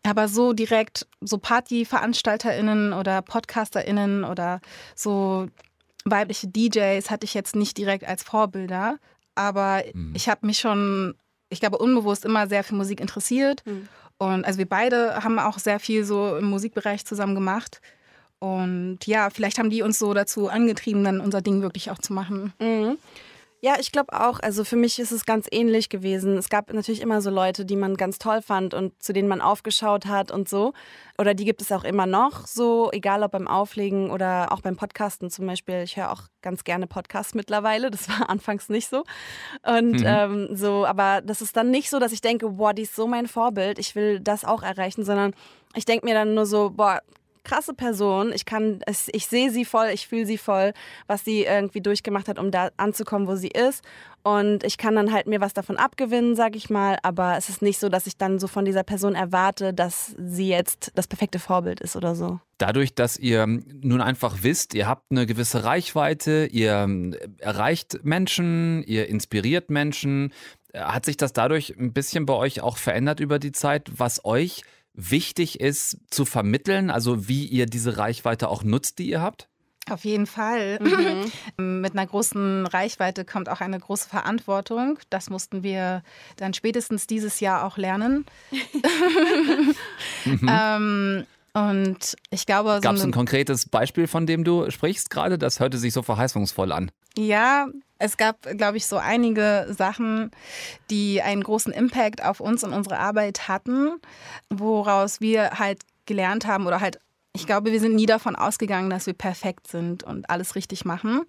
Aber 0.03 0.27
so 0.27 0.53
direkt, 0.53 1.07
so 1.21 1.39
PartyveranstalterInnen 1.39 2.93
oder 2.93 3.23
PodcasterInnen 3.23 4.25
oder 4.25 4.61
so 4.97 5.49
weibliche 6.05 6.49
DJs 6.49 7.09
hatte 7.11 7.25
ich 7.25 7.35
jetzt 7.35 7.55
nicht 7.55 7.79
direkt 7.79 8.05
als 8.05 8.25
Vorbilder. 8.25 8.99
Aber 9.37 9.85
mhm. 9.95 10.13
ich 10.17 10.29
habe 10.29 10.47
mich 10.47 10.59
schon 10.59 11.15
ich 11.49 11.61
glaube, 11.61 11.79
unbewusst 11.79 12.25
immer 12.25 12.47
sehr 12.47 12.65
für 12.65 12.75
Musik 12.75 13.01
interessiert. 13.01 13.63
Mhm. 13.67 13.89
Und 14.19 14.45
also 14.45 14.59
wir 14.59 14.69
beide 14.69 15.23
haben 15.23 15.39
auch 15.39 15.59
sehr 15.59 15.79
viel 15.79 16.05
so 16.05 16.37
im 16.37 16.47
Musikbereich 16.47 17.05
zusammen 17.05 17.35
gemacht. 17.35 17.81
Und 18.41 18.99
ja, 19.07 19.31
vielleicht 19.31 19.59
haben 19.59 19.71
die 19.71 19.83
uns 19.83 19.99
so 19.99 20.15
dazu 20.15 20.49
angetrieben, 20.49 21.05
dann 21.05 21.21
unser 21.21 21.41
Ding 21.41 21.63
wirklich 21.63 21.91
auch 21.91 21.99
zu 21.99 22.13
machen. 22.13 22.53
Mhm. 22.61 22.99
Ja, 23.61 23.75
ich 23.81 23.91
glaube 23.91 24.13
auch. 24.13 24.39
Also 24.39 24.63
für 24.63 24.77
mich 24.77 25.01
ist 25.01 25.11
es 25.11 25.27
ganz 25.27 25.49
ähnlich 25.51 25.89
gewesen. 25.89 26.37
Es 26.37 26.49
gab 26.49 26.73
natürlich 26.73 27.01
immer 27.01 27.21
so 27.21 27.31
Leute, 27.31 27.65
die 27.65 27.75
man 27.75 27.97
ganz 27.97 28.19
toll 28.19 28.41
fand 28.41 28.73
und 28.73 29.03
zu 29.03 29.13
denen 29.13 29.27
man 29.27 29.41
aufgeschaut 29.41 30.07
hat 30.07 30.31
und 30.31 30.49
so. 30.49 30.75
Oder 31.19 31.35
die 31.35 31.45
gibt 31.45 31.61
es 31.61 31.73
auch 31.73 31.83
immer 31.83 32.07
noch 32.07 32.47
so, 32.47 32.93
egal 32.93 33.25
ob 33.25 33.33
beim 33.33 33.49
Auflegen 33.49 34.13
oder 34.13 34.53
auch 34.53 34.61
beim 34.61 34.77
Podcasten 34.77 35.29
zum 35.29 35.47
Beispiel. 35.47 35.83
Ich 35.83 35.97
höre 35.97 36.13
auch 36.13 36.23
ganz 36.41 36.63
gerne 36.63 36.87
Podcasts 36.87 37.35
mittlerweile. 37.35 37.91
Das 37.91 38.09
war 38.09 38.31
anfangs 38.31 38.69
nicht 38.69 38.89
so. 38.89 39.03
Und 39.65 40.01
mhm. 40.01 40.07
ähm, 40.07 40.49
so, 40.53 40.87
aber 40.87 41.21
das 41.21 41.43
ist 41.43 41.57
dann 41.57 41.73
nicht 41.73 41.91
so, 41.91 41.99
dass 41.99 42.13
ich 42.13 42.21
denke, 42.21 42.51
boah, 42.51 42.73
die 42.73 42.83
ist 42.83 42.95
so 42.95 43.09
mein 43.09 43.27
Vorbild. 43.27 43.81
Ich 43.81 43.97
will 43.97 44.21
das 44.21 44.45
auch 44.45 44.63
erreichen, 44.63 45.05
sondern 45.05 45.35
ich 45.75 45.85
denke 45.85 46.07
mir 46.07 46.15
dann 46.15 46.35
nur 46.35 46.47
so, 46.47 46.71
boah, 46.71 47.03
krasse 47.49 47.75
Person. 47.75 48.33
Ich 48.35 48.45
kann, 48.45 48.81
ich 48.87 49.27
sehe 49.27 49.51
sie 49.51 49.65
voll, 49.65 49.89
ich 49.93 50.07
fühle 50.07 50.27
sie 50.27 50.39
voll, 50.39 50.73
was 51.07 51.25
sie 51.25 51.45
irgendwie 51.45 51.81
durchgemacht 51.81 52.29
hat, 52.29 52.39
um 52.39 52.51
da 52.51 52.71
anzukommen, 52.77 53.27
wo 53.27 53.37
sie 53.37 53.49
ist. 53.49 53.83
Und 54.23 54.65
ich 54.65 54.77
kann 54.77 54.95
dann 54.95 55.13
halt 55.13 55.27
mir 55.27 55.41
was 55.41 55.55
davon 55.55 55.77
abgewinnen, 55.77 56.37
sag 56.37 56.57
ich 56.57 56.69
mal. 56.69 56.99
Aber 57.03 57.37
es 57.37 57.49
ist 57.49 57.63
nicht 57.63 57.79
so, 57.79 57.89
dass 57.89 58.07
ich 58.07 58.17
dann 58.17 58.39
so 58.39 58.47
von 58.47 58.65
dieser 58.65 58.83
Person 58.83 59.15
erwarte, 59.15 59.73
dass 59.73 60.15
sie 60.19 60.49
jetzt 60.49 60.93
das 60.95 61.07
perfekte 61.07 61.39
Vorbild 61.39 61.81
ist 61.81 61.97
oder 61.97 62.15
so. 62.15 62.39
Dadurch, 62.59 62.95
dass 62.95 63.17
ihr 63.17 63.47
nun 63.47 64.01
einfach 64.01 64.39
wisst, 64.43 64.75
ihr 64.75 64.87
habt 64.87 65.05
eine 65.11 65.27
gewisse 65.27 65.65
Reichweite, 65.65 66.49
ihr 66.51 66.87
erreicht 67.39 68.01
Menschen, 68.03 68.83
ihr 68.83 69.09
inspiriert 69.09 69.71
Menschen, 69.71 70.33
hat 70.75 71.07
sich 71.07 71.17
das 71.17 71.33
dadurch 71.33 71.75
ein 71.79 71.93
bisschen 71.93 72.27
bei 72.27 72.35
euch 72.35 72.61
auch 72.61 72.77
verändert 72.77 73.21
über 73.21 73.39
die 73.39 73.53
Zeit, 73.53 73.91
was 73.97 74.25
euch 74.25 74.63
wichtig 74.99 75.61
ist 75.61 75.99
zu 76.11 76.25
vermitteln, 76.25 76.91
also 76.91 77.29
wie 77.29 77.47
ihr 77.47 77.67
diese 77.67 77.97
Reichweite 77.99 78.49
auch 78.49 78.65
nutzt, 78.65 78.99
die 78.99 79.09
ihr 79.09 79.23
habt? 79.23 79.49
Auf 79.89 80.05
jeden 80.05 80.27
Fall. 80.27 80.79
Mhm. 80.81 81.81
Mit 81.81 81.93
einer 81.93 82.07
großen 82.07 82.67
Reichweite 82.67 83.25
kommt 83.25 83.49
auch 83.49 83.61
eine 83.61 83.79
große 83.79 84.09
Verantwortung. 84.09 84.99
Das 85.09 85.31
mussten 85.31 85.63
wir 85.63 86.03
dann 86.37 86.53
spätestens 86.53 87.07
dieses 87.07 87.41
Jahr 87.41 87.65
auch 87.65 87.79
lernen. 87.79 88.27
mhm. 90.25 90.51
ähm, 90.51 91.27
und 91.59 92.17
ich 92.31 92.47
glaube. 92.47 92.75
So 92.77 92.81
Gab 92.81 92.97
es 92.97 93.05
ein 93.05 93.13
konkretes 93.13 93.69
Beispiel, 93.69 94.07
von 94.07 94.27
dem 94.27 94.45
du 94.45 94.71
sprichst 94.71 95.11
gerade? 95.11 95.39
Das 95.39 95.61
hörte 95.61 95.79
sich 95.79 95.93
so 95.93 96.03
verheißungsvoll 96.03 96.73
an. 96.73 96.91
Ja, 97.17 97.67
es 97.99 98.17
gab, 98.17 98.43
glaube 98.57 98.77
ich, 98.77 98.87
so 98.87 98.97
einige 98.97 99.67
Sachen, 99.71 100.31
die 100.91 101.21
einen 101.21 101.43
großen 101.43 101.73
Impact 101.73 102.25
auf 102.25 102.41
uns 102.41 102.63
und 102.63 102.73
unsere 102.73 102.99
Arbeit 102.99 103.49
hatten, 103.49 103.91
woraus 104.51 105.21
wir 105.21 105.59
halt 105.59 105.83
gelernt 106.07 106.47
haben 106.47 106.67
oder 106.67 106.81
halt, 106.81 107.01
ich 107.35 107.47
glaube, 107.47 107.73
wir 107.73 107.81
sind 107.81 107.97
nie 107.97 108.07
davon 108.07 108.37
ausgegangen, 108.37 108.89
dass 108.89 109.07
wir 109.07 109.15
perfekt 109.15 109.67
sind 109.67 110.05
und 110.05 110.31
alles 110.31 110.55
richtig 110.55 110.85
machen. 110.85 111.23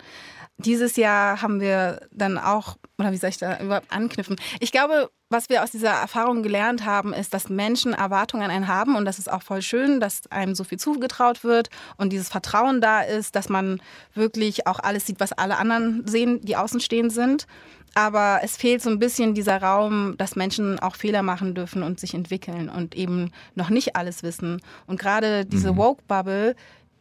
Dieses 0.59 0.97
Jahr 0.97 1.41
haben 1.41 1.61
wir 1.61 2.01
dann 2.11 2.37
auch, 2.37 2.77
oder 2.97 3.11
wie 3.11 3.17
soll 3.17 3.29
ich 3.29 3.37
da 3.37 3.59
überhaupt 3.59 3.91
anknüpfen? 3.91 4.35
Ich 4.59 4.73
glaube, 4.73 5.09
was 5.29 5.47
wir 5.47 5.63
aus 5.63 5.71
dieser 5.71 5.91
Erfahrung 5.91 6.43
gelernt 6.43 6.85
haben, 6.85 7.13
ist, 7.13 7.33
dass 7.33 7.49
Menschen 7.49 7.93
Erwartungen 7.93 8.43
an 8.43 8.51
einen 8.51 8.67
haben 8.67 8.95
und 8.95 9.05
das 9.05 9.19
ist 9.19 9.31
auch 9.31 9.43
voll 9.43 9.61
schön, 9.61 9.99
dass 9.99 10.29
einem 10.31 10.55
so 10.55 10.63
viel 10.63 10.79
zugetraut 10.79 11.43
wird 11.43 11.69
und 11.97 12.11
dieses 12.11 12.29
Vertrauen 12.29 12.81
da 12.81 13.01
ist, 13.01 13.35
dass 13.35 13.47
man 13.47 13.79
wirklich 14.13 14.67
auch 14.67 14.79
alles 14.79 15.05
sieht, 15.05 15.19
was 15.19 15.31
alle 15.31 15.57
anderen 15.57 16.05
sehen, 16.07 16.41
die 16.41 16.57
außenstehend 16.57 17.13
sind. 17.13 17.47
Aber 17.95 18.41
es 18.43 18.55
fehlt 18.55 18.81
so 18.81 18.89
ein 18.89 18.99
bisschen 18.99 19.33
dieser 19.33 19.61
Raum, 19.61 20.15
dass 20.17 20.35
Menschen 20.35 20.79
auch 20.79 20.95
Fehler 20.95 21.23
machen 21.23 21.55
dürfen 21.55 21.83
und 21.83 21.99
sich 21.99 22.13
entwickeln 22.13 22.69
und 22.69 22.95
eben 22.95 23.31
noch 23.55 23.69
nicht 23.69 23.95
alles 23.95 24.23
wissen. 24.23 24.61
Und 24.87 24.99
gerade 24.99 25.45
diese 25.45 25.73
mhm. 25.73 25.77
Woke-Bubble 25.77 26.55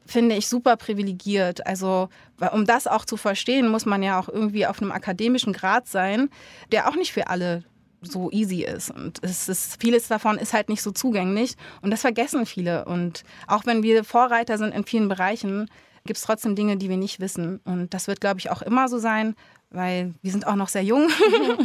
finde 0.08 0.34
ich 0.34 0.48
super 0.48 0.76
privilegiert. 0.76 1.66
Also, 1.66 2.08
um 2.52 2.64
das 2.64 2.86
auch 2.86 3.04
zu 3.04 3.16
verstehen, 3.16 3.68
muss 3.68 3.86
man 3.86 4.02
ja 4.02 4.18
auch 4.18 4.28
irgendwie 4.28 4.66
auf 4.66 4.80
einem 4.80 4.90
akademischen 4.90 5.52
Grad 5.52 5.86
sein, 5.86 6.30
der 6.72 6.88
auch 6.88 6.96
nicht 6.96 7.12
für 7.12 7.28
alle 7.28 7.62
so 8.00 8.30
easy 8.30 8.62
ist. 8.62 8.90
Und 8.90 9.18
es 9.22 9.48
ist, 9.48 9.80
vieles 9.80 10.08
davon 10.08 10.38
ist 10.38 10.54
halt 10.54 10.68
nicht 10.68 10.82
so 10.82 10.90
zugänglich. 10.90 11.54
Und 11.82 11.90
das 11.90 12.00
vergessen 12.00 12.46
viele. 12.46 12.84
Und 12.84 13.24
auch 13.46 13.66
wenn 13.66 13.82
wir 13.82 14.04
Vorreiter 14.04 14.56
sind 14.56 14.74
in 14.74 14.84
vielen 14.84 15.08
Bereichen, 15.08 15.68
gibt 16.04 16.16
es 16.16 16.24
trotzdem 16.24 16.56
Dinge, 16.56 16.76
die 16.76 16.88
wir 16.88 16.96
nicht 16.96 17.20
wissen. 17.20 17.60
Und 17.64 17.92
das 17.92 18.06
wird, 18.06 18.20
glaube 18.20 18.40
ich, 18.40 18.50
auch 18.50 18.62
immer 18.62 18.88
so 18.88 18.98
sein, 18.98 19.34
weil 19.70 20.14
wir 20.22 20.30
sind 20.30 20.46
auch 20.46 20.56
noch 20.56 20.68
sehr 20.68 20.84
jung. 20.84 21.08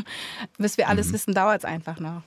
Bis 0.57 0.77
wir 0.77 0.89
alles 0.89 1.07
mhm. 1.07 1.13
wissen, 1.13 1.33
dauert 1.33 1.59
es 1.59 1.65
einfach 1.65 1.99
noch. 1.99 2.23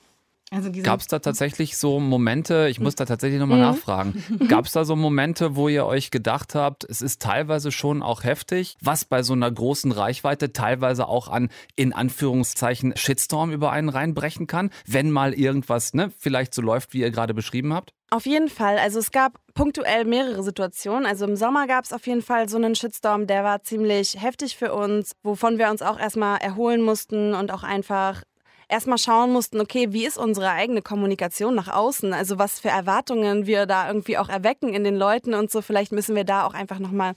Also 0.49 0.71
Gab 0.71 1.01
es 1.01 1.07
da 1.07 1.19
tatsächlich 1.19 1.75
so 1.75 1.99
Momente, 1.99 2.69
ich 2.69 2.79
muss 2.79 2.95
da 2.95 3.03
tatsächlich 3.03 3.39
nochmal 3.39 3.59
nachfragen, 3.59 4.23
gab 4.47 4.65
es 4.65 4.71
da 4.71 4.85
so 4.85 4.95
Momente, 4.95 5.57
wo 5.57 5.67
ihr 5.67 5.85
euch 5.85 6.09
gedacht 6.09 6.55
habt, 6.55 6.85
es 6.85 7.01
ist 7.01 7.21
teilweise 7.21 7.69
schon 7.73 8.01
auch 8.01 8.23
heftig, 8.23 8.77
was 8.81 9.03
bei 9.03 9.23
so 9.23 9.33
einer 9.33 9.51
großen 9.51 9.91
Reichweite 9.91 10.53
teilweise 10.53 11.09
auch 11.09 11.27
an, 11.27 11.49
in 11.75 11.91
Anführungszeichen, 11.91 12.95
Shitstorm 12.95 13.51
über 13.51 13.71
einen 13.71 13.89
reinbrechen 13.89 14.47
kann, 14.47 14.69
wenn 14.85 15.11
mal 15.11 15.33
irgendwas 15.33 15.93
ne, 15.93 16.13
vielleicht 16.17 16.53
so 16.53 16.61
läuft, 16.61 16.93
wie 16.93 17.01
ihr 17.01 17.11
gerade 17.11 17.33
beschrieben 17.33 17.73
habt? 17.73 17.93
Auf 18.09 18.25
jeden 18.25 18.47
Fall. 18.47 18.77
Also 18.77 18.99
es 18.99 19.11
gab 19.11 19.41
punktuell 19.53 20.05
mehrere 20.05 20.41
Situationen. 20.41 21.05
Also 21.05 21.25
im 21.25 21.35
Sommer 21.35 21.67
gab 21.67 21.83
es 21.83 21.91
auf 21.91 22.07
jeden 22.07 22.21
Fall 22.21 22.47
so 22.47 22.55
einen 22.55 22.73
Shitstorm, 22.73 23.27
der 23.27 23.43
war 23.43 23.63
ziemlich 23.63 24.21
heftig 24.21 24.55
für 24.55 24.73
uns, 24.73 25.11
wovon 25.23 25.57
wir 25.57 25.69
uns 25.69 25.81
auch 25.81 25.99
erstmal 25.99 26.37
erholen 26.37 26.81
mussten 26.81 27.33
und 27.33 27.51
auch 27.51 27.63
einfach 27.63 28.23
erstmal 28.69 28.97
schauen 28.97 29.31
mussten, 29.31 29.59
okay, 29.61 29.87
wie 29.91 30.05
ist 30.05 30.17
unsere 30.17 30.51
eigene 30.51 30.81
Kommunikation 30.81 31.55
nach 31.55 31.67
außen? 31.67 32.13
Also 32.13 32.37
was 32.37 32.59
für 32.59 32.69
Erwartungen 32.69 33.45
wir 33.45 33.65
da 33.65 33.87
irgendwie 33.87 34.17
auch 34.17 34.29
erwecken 34.29 34.73
in 34.73 34.83
den 34.83 34.95
Leuten 34.95 35.33
und 35.33 35.51
so. 35.51 35.61
Vielleicht 35.61 35.91
müssen 35.91 36.15
wir 36.15 36.23
da 36.23 36.45
auch 36.45 36.53
einfach 36.53 36.79
nochmal 36.79 37.13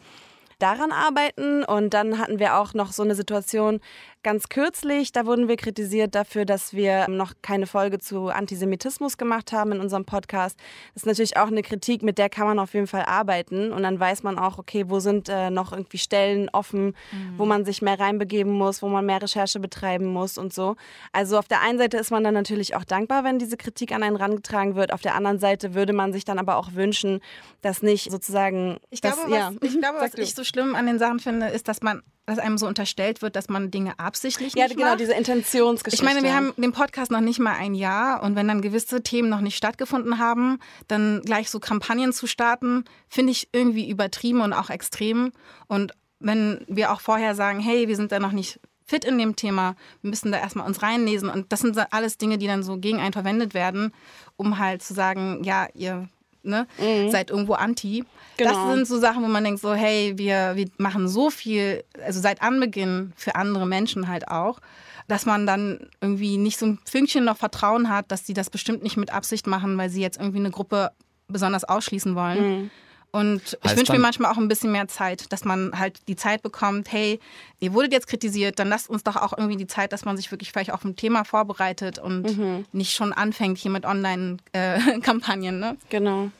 daran 0.60 0.92
arbeiten. 0.92 1.64
Und 1.64 1.94
dann 1.94 2.18
hatten 2.18 2.38
wir 2.38 2.58
auch 2.58 2.74
noch 2.74 2.92
so 2.92 3.02
eine 3.02 3.14
Situation, 3.14 3.80
Ganz 4.22 4.50
kürzlich, 4.50 5.12
da 5.12 5.24
wurden 5.24 5.48
wir 5.48 5.56
kritisiert 5.56 6.14
dafür, 6.14 6.44
dass 6.44 6.74
wir 6.74 7.08
noch 7.08 7.32
keine 7.40 7.66
Folge 7.66 7.98
zu 7.98 8.28
Antisemitismus 8.28 9.16
gemacht 9.16 9.50
haben 9.52 9.72
in 9.72 9.80
unserem 9.80 10.04
Podcast. 10.04 10.58
Das 10.92 11.04
ist 11.04 11.06
natürlich 11.06 11.38
auch 11.38 11.46
eine 11.46 11.62
Kritik, 11.62 12.02
mit 12.02 12.18
der 12.18 12.28
kann 12.28 12.46
man 12.46 12.58
auf 12.58 12.74
jeden 12.74 12.86
Fall 12.86 13.04
arbeiten. 13.06 13.72
Und 13.72 13.82
dann 13.82 13.98
weiß 13.98 14.22
man 14.22 14.38
auch, 14.38 14.58
okay, 14.58 14.84
wo 14.88 15.00
sind 15.00 15.30
äh, 15.30 15.48
noch 15.48 15.72
irgendwie 15.72 15.96
Stellen 15.96 16.50
offen, 16.50 16.88
mhm. 17.12 17.38
wo 17.38 17.46
man 17.46 17.64
sich 17.64 17.80
mehr 17.80 17.98
reinbegeben 17.98 18.52
muss, 18.52 18.82
wo 18.82 18.88
man 18.88 19.06
mehr 19.06 19.22
Recherche 19.22 19.58
betreiben 19.58 20.04
muss 20.04 20.36
und 20.36 20.52
so. 20.52 20.76
Also 21.12 21.38
auf 21.38 21.48
der 21.48 21.62
einen 21.62 21.78
Seite 21.78 21.96
ist 21.96 22.10
man 22.10 22.22
dann 22.22 22.34
natürlich 22.34 22.76
auch 22.76 22.84
dankbar, 22.84 23.24
wenn 23.24 23.38
diese 23.38 23.56
Kritik 23.56 23.90
an 23.92 24.02
einen 24.02 24.16
rangetragen 24.16 24.74
wird. 24.74 24.92
Auf 24.92 25.00
der 25.00 25.14
anderen 25.14 25.38
Seite 25.38 25.72
würde 25.72 25.94
man 25.94 26.12
sich 26.12 26.26
dann 26.26 26.38
aber 26.38 26.58
auch 26.58 26.74
wünschen, 26.74 27.20
dass 27.62 27.80
nicht 27.80 28.10
sozusagen. 28.10 28.80
Ich 28.90 29.00
glaube, 29.00 29.16
dass, 29.16 29.30
was, 29.30 29.38
ja. 29.38 29.52
ich 29.62 29.80
glaube, 29.80 29.98
was 29.98 30.12
ich 30.12 30.34
so 30.34 30.44
schlimm 30.44 30.74
an 30.74 30.84
den 30.84 30.98
Sachen 30.98 31.20
finde, 31.20 31.46
ist, 31.46 31.66
dass 31.66 31.80
man 31.80 32.02
dass 32.30 32.38
einem 32.38 32.58
so 32.58 32.66
unterstellt 32.66 33.22
wird, 33.22 33.36
dass 33.36 33.48
man 33.48 33.70
Dinge 33.70 33.98
absichtlich 33.98 34.54
ja, 34.54 34.64
nicht 34.64 34.76
genau, 34.76 34.90
macht. 34.90 35.00
diese 35.00 35.14
Intentionsgeschichte. 35.14 36.04
Ich 36.04 36.08
meine, 36.08 36.24
wir 36.24 36.34
haben 36.34 36.52
den 36.56 36.72
Podcast 36.72 37.10
noch 37.10 37.20
nicht 37.20 37.40
mal 37.40 37.54
ein 37.54 37.74
Jahr 37.74 38.22
und 38.22 38.36
wenn 38.36 38.46
dann 38.46 38.62
gewisse 38.62 39.02
Themen 39.02 39.28
noch 39.28 39.40
nicht 39.40 39.56
stattgefunden 39.56 40.18
haben, 40.18 40.58
dann 40.88 41.22
gleich 41.22 41.50
so 41.50 41.58
Kampagnen 41.58 42.12
zu 42.12 42.26
starten, 42.26 42.84
finde 43.08 43.32
ich 43.32 43.48
irgendwie 43.52 43.90
übertrieben 43.90 44.40
und 44.40 44.52
auch 44.52 44.70
extrem. 44.70 45.32
Und 45.66 45.92
wenn 46.20 46.64
wir 46.68 46.92
auch 46.92 47.00
vorher 47.00 47.34
sagen, 47.34 47.58
hey, 47.58 47.88
wir 47.88 47.96
sind 47.96 48.12
da 48.12 48.20
noch 48.20 48.32
nicht 48.32 48.60
fit 48.86 49.04
in 49.04 49.18
dem 49.18 49.36
Thema, 49.36 49.74
wir 50.02 50.10
müssen 50.10 50.30
da 50.30 50.38
erstmal 50.38 50.66
uns 50.66 50.82
reinlesen 50.82 51.28
und 51.28 51.52
das 51.52 51.60
sind 51.60 51.76
alles 51.92 52.18
Dinge, 52.18 52.38
die 52.38 52.46
dann 52.46 52.62
so 52.62 52.76
gegen 52.78 52.98
einen 53.00 53.12
verwendet 53.12 53.54
werden, 53.54 53.92
um 54.36 54.58
halt 54.58 54.82
zu 54.82 54.94
sagen, 54.94 55.42
ja, 55.42 55.68
ihr 55.74 56.08
ne, 56.42 56.66
mhm. 56.78 57.10
seid 57.10 57.30
irgendwo 57.30 57.54
anti. 57.54 58.04
Genau. 58.36 58.50
Das 58.50 58.74
sind 58.74 58.86
so 58.86 58.98
Sachen, 58.98 59.22
wo 59.22 59.28
man 59.28 59.44
denkt, 59.44 59.60
so, 59.60 59.74
hey, 59.74 60.14
wir, 60.16 60.52
wir 60.56 60.66
machen 60.78 61.08
so 61.08 61.30
viel, 61.30 61.84
also 62.04 62.20
seit 62.20 62.42
Anbeginn 62.42 63.12
für 63.16 63.34
andere 63.34 63.66
Menschen 63.66 64.08
halt 64.08 64.28
auch, 64.28 64.60
dass 65.08 65.26
man 65.26 65.46
dann 65.46 65.88
irgendwie 66.00 66.38
nicht 66.38 66.58
so 66.58 66.66
ein 66.66 66.78
Fünkchen 66.84 67.24
noch 67.24 67.36
Vertrauen 67.36 67.88
hat, 67.88 68.10
dass 68.10 68.26
sie 68.26 68.34
das 68.34 68.48
bestimmt 68.48 68.82
nicht 68.82 68.96
mit 68.96 69.12
Absicht 69.12 69.46
machen, 69.46 69.76
weil 69.76 69.90
sie 69.90 70.00
jetzt 70.00 70.18
irgendwie 70.18 70.38
eine 70.38 70.50
Gruppe 70.50 70.92
besonders 71.28 71.64
ausschließen 71.64 72.14
wollen. 72.14 72.42
Mhm. 72.42 72.70
Und 73.12 73.58
ich 73.64 73.76
wünsche 73.76 73.92
mir 73.92 73.98
manchmal 73.98 74.30
auch 74.32 74.36
ein 74.36 74.48
bisschen 74.48 74.70
mehr 74.70 74.86
Zeit, 74.86 75.32
dass 75.32 75.44
man 75.44 75.78
halt 75.78 76.06
die 76.06 76.16
Zeit 76.16 76.42
bekommt, 76.42 76.92
hey, 76.92 77.18
ihr 77.58 77.72
wurdet 77.72 77.92
jetzt 77.92 78.06
kritisiert, 78.06 78.58
dann 78.58 78.68
lasst 78.68 78.88
uns 78.88 79.02
doch 79.02 79.16
auch 79.16 79.36
irgendwie 79.36 79.56
die 79.56 79.66
Zeit, 79.66 79.92
dass 79.92 80.04
man 80.04 80.16
sich 80.16 80.30
wirklich 80.30 80.52
vielleicht 80.52 80.72
auf 80.72 80.84
ein 80.84 80.94
Thema 80.96 81.24
vorbereitet 81.24 81.98
und 81.98 82.22
mhm. 82.22 82.64
nicht 82.72 82.94
schon 82.94 83.12
anfängt 83.12 83.58
hier 83.58 83.70
mit 83.70 83.84
Online-Kampagnen. 83.84 85.62
Äh, 85.62 85.66
ne? 85.72 85.76
Genau. 85.88 86.30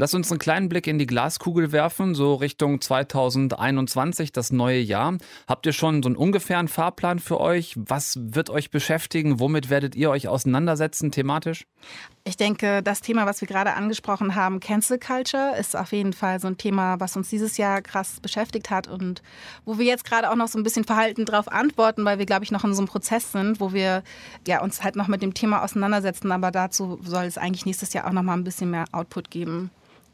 Lass 0.00 0.14
uns 0.14 0.30
einen 0.30 0.38
kleinen 0.38 0.70
Blick 0.70 0.86
in 0.86 0.98
die 0.98 1.04
Glaskugel 1.04 1.72
werfen, 1.72 2.14
so 2.14 2.34
Richtung 2.34 2.80
2021, 2.80 4.32
das 4.32 4.50
neue 4.50 4.80
Jahr. 4.80 5.18
Habt 5.46 5.66
ihr 5.66 5.74
schon 5.74 6.02
so 6.02 6.08
einen 6.08 6.16
ungefähren 6.16 6.68
Fahrplan 6.68 7.18
für 7.18 7.38
euch? 7.38 7.74
Was 7.76 8.14
wird 8.18 8.48
euch 8.48 8.70
beschäftigen? 8.70 9.40
Womit 9.40 9.68
werdet 9.68 9.94
ihr 9.94 10.08
euch 10.08 10.26
auseinandersetzen 10.26 11.12
thematisch? 11.12 11.66
Ich 12.24 12.38
denke, 12.38 12.82
das 12.82 13.02
Thema, 13.02 13.26
was 13.26 13.42
wir 13.42 13.48
gerade 13.48 13.74
angesprochen 13.74 14.34
haben, 14.34 14.60
Cancel 14.60 14.98
Culture, 14.98 15.54
ist 15.58 15.76
auf 15.76 15.92
jeden 15.92 16.14
Fall 16.14 16.40
so 16.40 16.48
ein 16.48 16.56
Thema, 16.56 16.98
was 16.98 17.14
uns 17.18 17.28
dieses 17.28 17.58
Jahr 17.58 17.82
krass 17.82 18.20
beschäftigt 18.20 18.70
hat 18.70 18.88
und 18.88 19.20
wo 19.66 19.76
wir 19.76 19.84
jetzt 19.84 20.06
gerade 20.06 20.30
auch 20.30 20.36
noch 20.36 20.48
so 20.48 20.58
ein 20.58 20.62
bisschen 20.62 20.84
verhalten 20.84 21.26
darauf 21.26 21.52
antworten, 21.52 22.06
weil 22.06 22.18
wir, 22.18 22.24
glaube 22.24 22.44
ich, 22.44 22.50
noch 22.50 22.64
in 22.64 22.72
so 22.72 22.80
einem 22.80 22.88
Prozess 22.88 23.32
sind, 23.32 23.60
wo 23.60 23.74
wir 23.74 24.02
ja, 24.48 24.62
uns 24.62 24.82
halt 24.82 24.96
noch 24.96 25.08
mit 25.08 25.20
dem 25.20 25.34
Thema 25.34 25.62
auseinandersetzen. 25.62 26.32
Aber 26.32 26.50
dazu 26.50 26.98
soll 27.04 27.24
es 27.24 27.36
eigentlich 27.36 27.66
nächstes 27.66 27.92
Jahr 27.92 28.06
auch 28.06 28.12
noch 28.12 28.22
mal 28.22 28.32
ein 28.32 28.44
bisschen 28.44 28.70
mehr 28.70 28.86
Output 28.92 29.30
geben. 29.30 29.70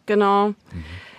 Genau. 0.07 0.49
Mhm. 0.49 0.55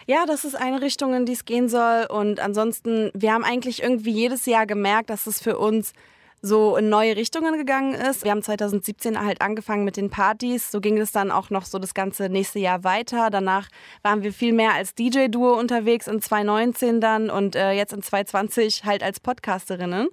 Ja, 0.10 0.26
das 0.26 0.46
ist 0.46 0.56
eine 0.56 0.82
Richtung, 0.82 1.14
in 1.14 1.26
die 1.26 1.34
es 1.34 1.44
gehen 1.44 1.68
soll. 1.68 2.06
Und 2.10 2.40
ansonsten, 2.40 3.12
wir 3.14 3.34
haben 3.34 3.44
eigentlich 3.44 3.84
irgendwie 3.84 4.12
jedes 4.12 4.46
Jahr 4.46 4.66
gemerkt, 4.66 5.10
dass 5.10 5.28
es 5.28 5.42
für 5.42 5.58
uns 5.58 5.94
so 6.42 6.78
in 6.78 6.90
neue 6.90 7.16
Richtungen 7.16 7.58
gegangen 7.58 7.94
ist. 7.94 8.24
Wir 8.24 8.32
haben 8.32 8.44
2017 8.44 9.20
halt 9.20 9.42
angefangen 9.42 9.84
mit 9.84 9.98
den 9.98 10.10
Partys. 10.10 10.72
So 10.72 10.80
ging 10.80 10.98
es 10.98 11.12
dann 11.12 11.32
auch 11.32 11.50
noch 11.50 11.66
so 11.66 11.80
das 11.80 11.94
ganze 11.94 12.30
nächste 12.30 12.60
Jahr 12.60 12.84
weiter. 12.84 13.30
Danach 13.30 13.68
waren 14.04 14.24
wir 14.24 14.32
viel 14.32 14.54
mehr 14.54 14.74
als 14.74 14.94
DJ-Duo 14.94 15.60
unterwegs 15.60 16.08
in 16.08 16.22
2019 16.22 17.02
dann 17.02 17.30
und 17.30 17.56
äh, 17.56 17.72
jetzt 17.72 17.92
in 17.92 18.04
2020 18.04 18.86
halt 18.86 19.04
als 19.04 19.20
Podcasterinnen. 19.20 20.10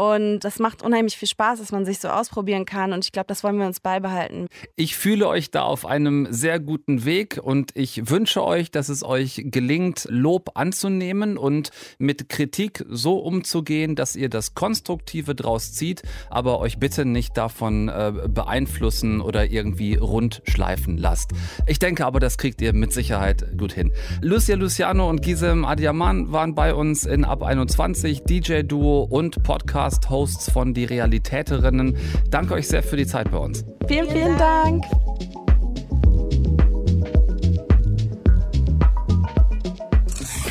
Und 0.00 0.40
das 0.40 0.58
macht 0.58 0.82
unheimlich 0.82 1.18
viel 1.18 1.28
Spaß, 1.28 1.58
dass 1.58 1.72
man 1.72 1.84
sich 1.84 1.98
so 1.98 2.08
ausprobieren 2.08 2.64
kann. 2.64 2.94
Und 2.94 3.04
ich 3.04 3.12
glaube, 3.12 3.26
das 3.26 3.44
wollen 3.44 3.58
wir 3.58 3.66
uns 3.66 3.80
beibehalten. 3.80 4.46
Ich 4.74 4.96
fühle 4.96 5.28
euch 5.28 5.50
da 5.50 5.60
auf 5.60 5.84
einem 5.84 6.26
sehr 6.30 6.58
guten 6.58 7.04
Weg 7.04 7.38
und 7.42 7.72
ich 7.74 8.08
wünsche 8.08 8.42
euch, 8.42 8.70
dass 8.70 8.88
es 8.88 9.04
euch 9.04 9.42
gelingt, 9.44 10.06
Lob 10.08 10.52
anzunehmen 10.54 11.36
und 11.36 11.68
mit 11.98 12.30
Kritik 12.30 12.82
so 12.88 13.18
umzugehen, 13.18 13.94
dass 13.94 14.16
ihr 14.16 14.30
das 14.30 14.54
Konstruktive 14.54 15.34
draus 15.34 15.74
zieht, 15.74 16.00
aber 16.30 16.60
euch 16.60 16.78
bitte 16.78 17.04
nicht 17.04 17.36
davon 17.36 17.90
äh, 17.90 18.26
beeinflussen 18.26 19.20
oder 19.20 19.50
irgendwie 19.50 19.96
rundschleifen 19.96 20.96
lasst. 20.96 21.32
Ich 21.66 21.78
denke 21.78 22.06
aber, 22.06 22.20
das 22.20 22.38
kriegt 22.38 22.62
ihr 22.62 22.72
mit 22.72 22.94
Sicherheit 22.94 23.58
gut 23.58 23.74
hin. 23.74 23.92
Lucia 24.22 24.56
Luciano 24.56 25.10
und 25.10 25.20
Gisem 25.20 25.66
Adiaman 25.66 26.32
waren 26.32 26.54
bei 26.54 26.74
uns 26.74 27.04
in 27.04 27.26
Ab 27.26 27.42
21, 27.42 28.22
DJ-Duo 28.22 29.02
und 29.02 29.42
Podcast. 29.42 29.89
Podcast-Hosts 29.90 30.50
von 30.50 30.72
Die 30.72 30.84
Realitäterinnen. 30.84 31.96
Danke 32.30 32.54
euch 32.54 32.68
sehr 32.68 32.82
für 32.82 32.96
die 32.96 33.06
Zeit 33.06 33.30
bei 33.30 33.38
uns. 33.38 33.64
Vielen, 33.88 34.08
vielen 34.08 34.38
Dank. 34.38 34.84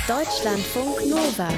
Deutschlandfunk 0.08 1.08
Nova. 1.10 1.50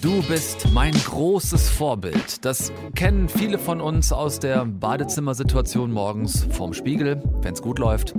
Du 0.00 0.22
bist 0.22 0.68
mein 0.72 0.92
großes 0.92 1.70
Vorbild. 1.70 2.44
Das 2.44 2.72
kennen 2.94 3.28
viele 3.28 3.58
von 3.58 3.80
uns 3.80 4.12
aus 4.12 4.38
der 4.38 4.64
Badezimmersituation 4.64 5.90
morgens 5.90 6.46
vorm 6.52 6.72
Spiegel, 6.72 7.20
wenn 7.42 7.54
es 7.54 7.62
gut 7.62 7.80
läuft. 7.80 8.14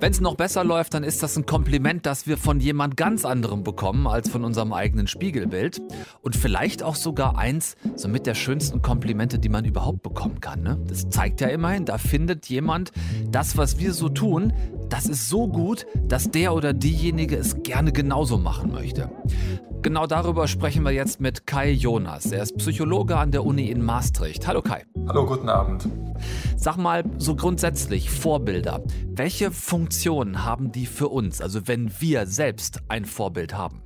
Wenn 0.00 0.10
es 0.10 0.22
noch 0.22 0.36
besser 0.36 0.64
läuft, 0.64 0.94
dann 0.94 1.04
ist 1.04 1.22
das 1.22 1.36
ein 1.36 1.44
Kompliment, 1.44 2.06
das 2.06 2.26
wir 2.26 2.38
von 2.38 2.60
jemand 2.60 2.96
ganz 2.96 3.26
anderem 3.26 3.62
bekommen 3.62 4.06
als 4.06 4.30
von 4.30 4.42
unserem 4.42 4.72
eigenen 4.72 5.06
Spiegelbild. 5.06 5.82
Und 6.22 6.34
vielleicht 6.34 6.82
auch 6.82 6.94
sogar 6.94 7.36
eins 7.36 7.76
so 7.96 8.08
mit 8.08 8.24
der 8.24 8.34
schönsten 8.34 8.80
Komplimente, 8.80 9.38
die 9.38 9.50
man 9.50 9.66
überhaupt 9.66 10.02
bekommen 10.02 10.40
kann. 10.40 10.62
Ne? 10.62 10.78
Das 10.88 11.10
zeigt 11.10 11.42
ja 11.42 11.48
immerhin, 11.48 11.84
da 11.84 11.98
findet 11.98 12.46
jemand 12.46 12.92
das, 13.30 13.58
was 13.58 13.78
wir 13.78 13.92
so 13.92 14.08
tun, 14.08 14.54
das 14.88 15.06
ist 15.06 15.28
so 15.28 15.48
gut, 15.48 15.86
dass 16.02 16.30
der 16.30 16.54
oder 16.54 16.72
diejenige 16.72 17.36
es 17.36 17.62
gerne 17.62 17.92
genauso 17.92 18.38
machen 18.38 18.72
möchte. 18.72 19.10
Genau 19.82 20.06
darüber 20.06 20.48
sprechen 20.48 20.84
wir 20.84 20.90
jetzt 20.90 21.20
mit 21.20 21.46
Kai 21.46 21.70
Jonas. 21.70 22.32
Er 22.32 22.42
ist 22.42 22.56
Psychologe 22.56 23.16
an 23.16 23.30
der 23.30 23.44
Uni 23.44 23.70
in 23.70 23.82
Maastricht. 23.82 24.46
Hallo 24.46 24.62
Kai. 24.62 24.84
Hallo, 25.06 25.26
guten 25.26 25.48
Abend. 25.48 25.88
Sag 26.56 26.76
mal 26.76 27.04
so 27.18 27.36
grundsätzlich 27.36 28.10
Vorbilder. 28.10 28.82
Welche 29.06 29.50
Funktionen 29.50 30.44
haben 30.44 30.72
die 30.72 30.86
für 30.86 31.08
uns, 31.08 31.40
also 31.40 31.68
wenn 31.68 31.92
wir 32.00 32.26
selbst 32.26 32.80
ein 32.88 33.04
Vorbild 33.04 33.54
haben? 33.54 33.82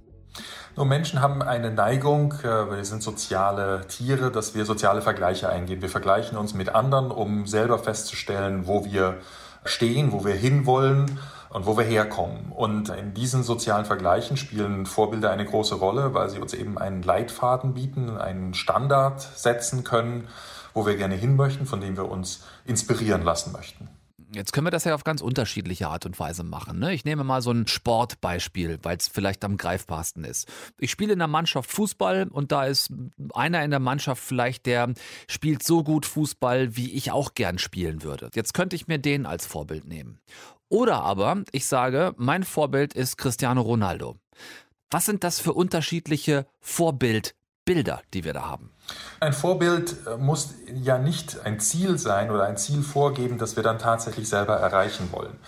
Nur 0.77 0.87
Menschen 0.87 1.21
haben 1.21 1.43
eine 1.43 1.71
Neigung, 1.71 2.33
äh, 2.43 2.71
wir 2.71 2.85
sind 2.87 3.03
soziale 3.03 3.87
Tiere, 3.89 4.31
dass 4.31 4.55
wir 4.55 4.65
soziale 4.65 5.03
Vergleiche 5.03 5.51
eingehen. 5.51 5.83
Wir 5.83 5.91
vergleichen 5.91 6.39
uns 6.39 6.55
mit 6.55 6.75
anderen, 6.75 7.11
um 7.11 7.47
selber 7.47 7.79
festzustellen, 7.79 8.67
wo 8.67 8.87
wir 8.87 9.19
stehen, 9.65 10.13
wo 10.13 10.25
wir 10.25 10.35
hinwollen 10.35 11.19
und 11.51 11.67
wo 11.67 11.77
wir 11.77 11.85
herkommen. 11.85 12.51
Und 12.51 12.89
in 12.89 13.15
diesen 13.15 13.43
sozialen 13.43 13.85
Vergleichen 13.85 14.37
spielen 14.37 14.87
Vorbilder 14.87 15.31
eine 15.31 15.45
große 15.45 15.75
Rolle, 15.75 16.15
weil 16.15 16.31
sie 16.31 16.39
uns 16.39 16.55
eben 16.55 16.79
einen 16.79 17.03
Leitfaden 17.03 17.75
bieten, 17.75 18.17
einen 18.17 18.55
Standard 18.55 19.21
setzen 19.21 19.85
können, 19.85 20.29
wo 20.75 20.87
wir 20.87 20.97
gerne 20.97 21.15
hin 21.15 21.37
möchten, 21.37 21.67
von 21.67 21.81
dem 21.81 21.97
wir 21.97 22.11
uns 22.11 22.45
inspirieren 22.65 23.23
lassen 23.23 23.53
möchten. 23.53 23.89
Jetzt 24.35 24.53
können 24.53 24.67
wir 24.67 24.71
das 24.71 24.85
ja 24.85 24.95
auf 24.95 25.05
ganz 25.05 25.21
unterschiedliche 25.21 25.89
Art 25.89 26.07
und 26.07 26.19
Weise 26.19 26.43
machen. 26.43 26.79
Ne? 26.79 26.95
Ich 26.95 27.05
nehme 27.05 27.23
mal 27.23 27.43
so 27.43 27.51
ein 27.51 27.67
Sportbeispiel, 27.67 28.79
weil 28.83 28.97
es 28.97 29.09
vielleicht 29.09 29.45
am 29.45 29.59
greifbarsten 29.59 30.25
ist. 30.25 30.51
Ich 30.79 30.91
spiele 30.91 31.13
in 31.13 31.19
der 31.19 31.29
Mannschaft 31.29 31.71
Fußball 31.71 32.29
und 32.29 32.51
da 32.51 32.65
ist 32.65 32.91
einer 33.35 33.63
in 33.63 33.71
der 33.71 33.81
Mannschaft 33.81 34.23
vielleicht, 34.23 34.65
der 34.65 34.95
spielt 35.29 35.63
so 35.63 35.85
gut 35.85 36.07
Fußball, 36.07 36.77
wie 36.77 36.93
ich 36.93 37.11
auch 37.11 37.35
gern 37.35 37.59
spielen 37.59 38.03
würde. 38.03 38.31
Jetzt 38.35 38.55
könnte 38.55 38.75
ich 38.75 38.89
mir 38.89 38.99
den 38.99 39.27
als 39.27 39.45
Vorbild 39.45 39.87
nehmen. 39.87 40.19
Oder 40.69 41.03
aber 41.03 41.43
ich 41.53 41.67
sage, 41.67 42.15
mein 42.17 42.45
Vorbild 42.45 42.95
ist 42.95 43.19
Cristiano 43.19 43.61
Ronaldo. 43.61 44.17
Was 44.91 45.05
sind 45.05 45.25
das 45.25 45.41
für 45.41 45.53
unterschiedliche 45.53 46.47
Vorbildbilder, 46.61 48.01
die 48.15 48.25
wir 48.25 48.33
da 48.33 48.47
haben? 48.47 48.71
Ein 49.21 49.33
Vorbild 49.33 49.97
äh, 50.07 50.17
muss 50.17 50.55
ja 50.75 50.99
nicht 50.99 51.45
ein 51.45 51.61
Ziel 51.61 51.99
sein 51.99 52.31
oder 52.31 52.45
ein 52.45 52.57
Ziel 52.57 52.83
vorgeben, 52.83 53.39
das 53.39 53.57
wir 53.57 53.63
dann 53.63 53.79
tatsächlich 53.79 54.29
selber 54.29 54.57
erreichen 54.57 55.09
wollen. 55.13 55.39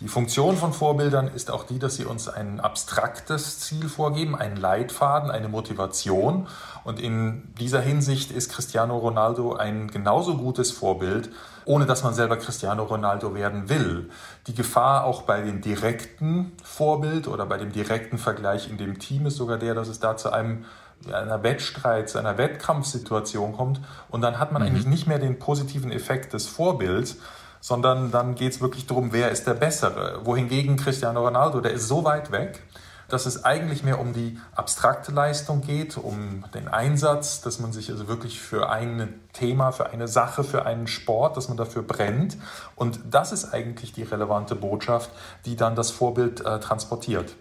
Die 0.00 0.06
Funktion 0.06 0.56
von 0.56 0.72
Vorbildern 0.72 1.26
ist 1.26 1.50
auch 1.50 1.64
die, 1.64 1.80
dass 1.80 1.96
sie 1.96 2.04
uns 2.04 2.28
ein 2.28 2.60
abstraktes 2.60 3.58
Ziel 3.58 3.88
vorgeben, 3.88 4.36
einen 4.36 4.56
Leitfaden, 4.56 5.28
eine 5.28 5.48
Motivation. 5.48 6.46
Und 6.84 7.00
in 7.00 7.52
dieser 7.58 7.80
Hinsicht 7.80 8.30
ist 8.30 8.52
Cristiano 8.52 8.96
Ronaldo 8.96 9.56
ein 9.56 9.88
genauso 9.88 10.36
gutes 10.36 10.70
Vorbild, 10.70 11.30
ohne 11.64 11.84
dass 11.84 12.04
man 12.04 12.14
selber 12.14 12.36
Cristiano 12.36 12.84
Ronaldo 12.84 13.34
werden 13.34 13.68
will. 13.68 14.08
Die 14.46 14.54
Gefahr 14.54 15.04
auch 15.04 15.22
bei 15.22 15.40
dem 15.40 15.62
direkten 15.62 16.52
Vorbild 16.62 17.26
oder 17.26 17.44
bei 17.44 17.58
dem 17.58 17.72
direkten 17.72 18.18
Vergleich 18.18 18.70
in 18.70 18.78
dem 18.78 19.00
Team 19.00 19.26
ist 19.26 19.36
sogar 19.36 19.58
der, 19.58 19.74
dass 19.74 19.88
es 19.88 19.98
da 19.98 20.16
zu 20.16 20.30
einem 20.30 20.64
einer 21.12 21.42
Wettstreit, 21.42 22.08
zu 22.08 22.18
einer 22.18 22.38
Wettkampfsituation 22.38 23.52
kommt 23.52 23.80
und 24.08 24.20
dann 24.20 24.38
hat 24.38 24.52
man 24.52 24.62
mhm. 24.62 24.68
eigentlich 24.68 24.86
nicht 24.86 25.06
mehr 25.06 25.18
den 25.18 25.38
positiven 25.38 25.92
Effekt 25.92 26.32
des 26.32 26.46
Vorbilds, 26.46 27.16
sondern 27.60 28.10
dann 28.10 28.34
geht 28.34 28.52
es 28.52 28.60
wirklich 28.60 28.86
darum, 28.86 29.12
wer 29.12 29.30
ist 29.30 29.46
der 29.46 29.54
Bessere. 29.54 30.20
Wohingegen 30.24 30.76
Cristiano 30.76 31.24
Ronaldo, 31.24 31.60
der 31.60 31.72
ist 31.72 31.88
so 31.88 32.04
weit 32.04 32.30
weg, 32.30 32.62
dass 33.08 33.24
es 33.24 33.44
eigentlich 33.44 33.82
mehr 33.82 33.98
um 33.98 34.12
die 34.12 34.38
abstrakte 34.54 35.12
Leistung 35.12 35.62
geht, 35.62 35.96
um 35.96 36.44
den 36.52 36.68
Einsatz, 36.68 37.40
dass 37.40 37.58
man 37.58 37.72
sich 37.72 37.90
also 37.90 38.06
wirklich 38.06 38.38
für 38.38 38.68
ein 38.68 39.20
Thema, 39.32 39.72
für 39.72 39.90
eine 39.90 40.06
Sache, 40.06 40.44
für 40.44 40.66
einen 40.66 40.86
Sport, 40.86 41.36
dass 41.36 41.48
man 41.48 41.56
dafür 41.56 41.82
brennt. 41.82 42.36
Und 42.76 43.00
das 43.10 43.32
ist 43.32 43.54
eigentlich 43.54 43.92
die 43.92 44.02
relevante 44.02 44.54
Botschaft, 44.54 45.10
die 45.46 45.56
dann 45.56 45.74
das 45.74 45.90
Vorbild 45.90 46.44
äh, 46.44 46.60
transportiert. 46.60 47.34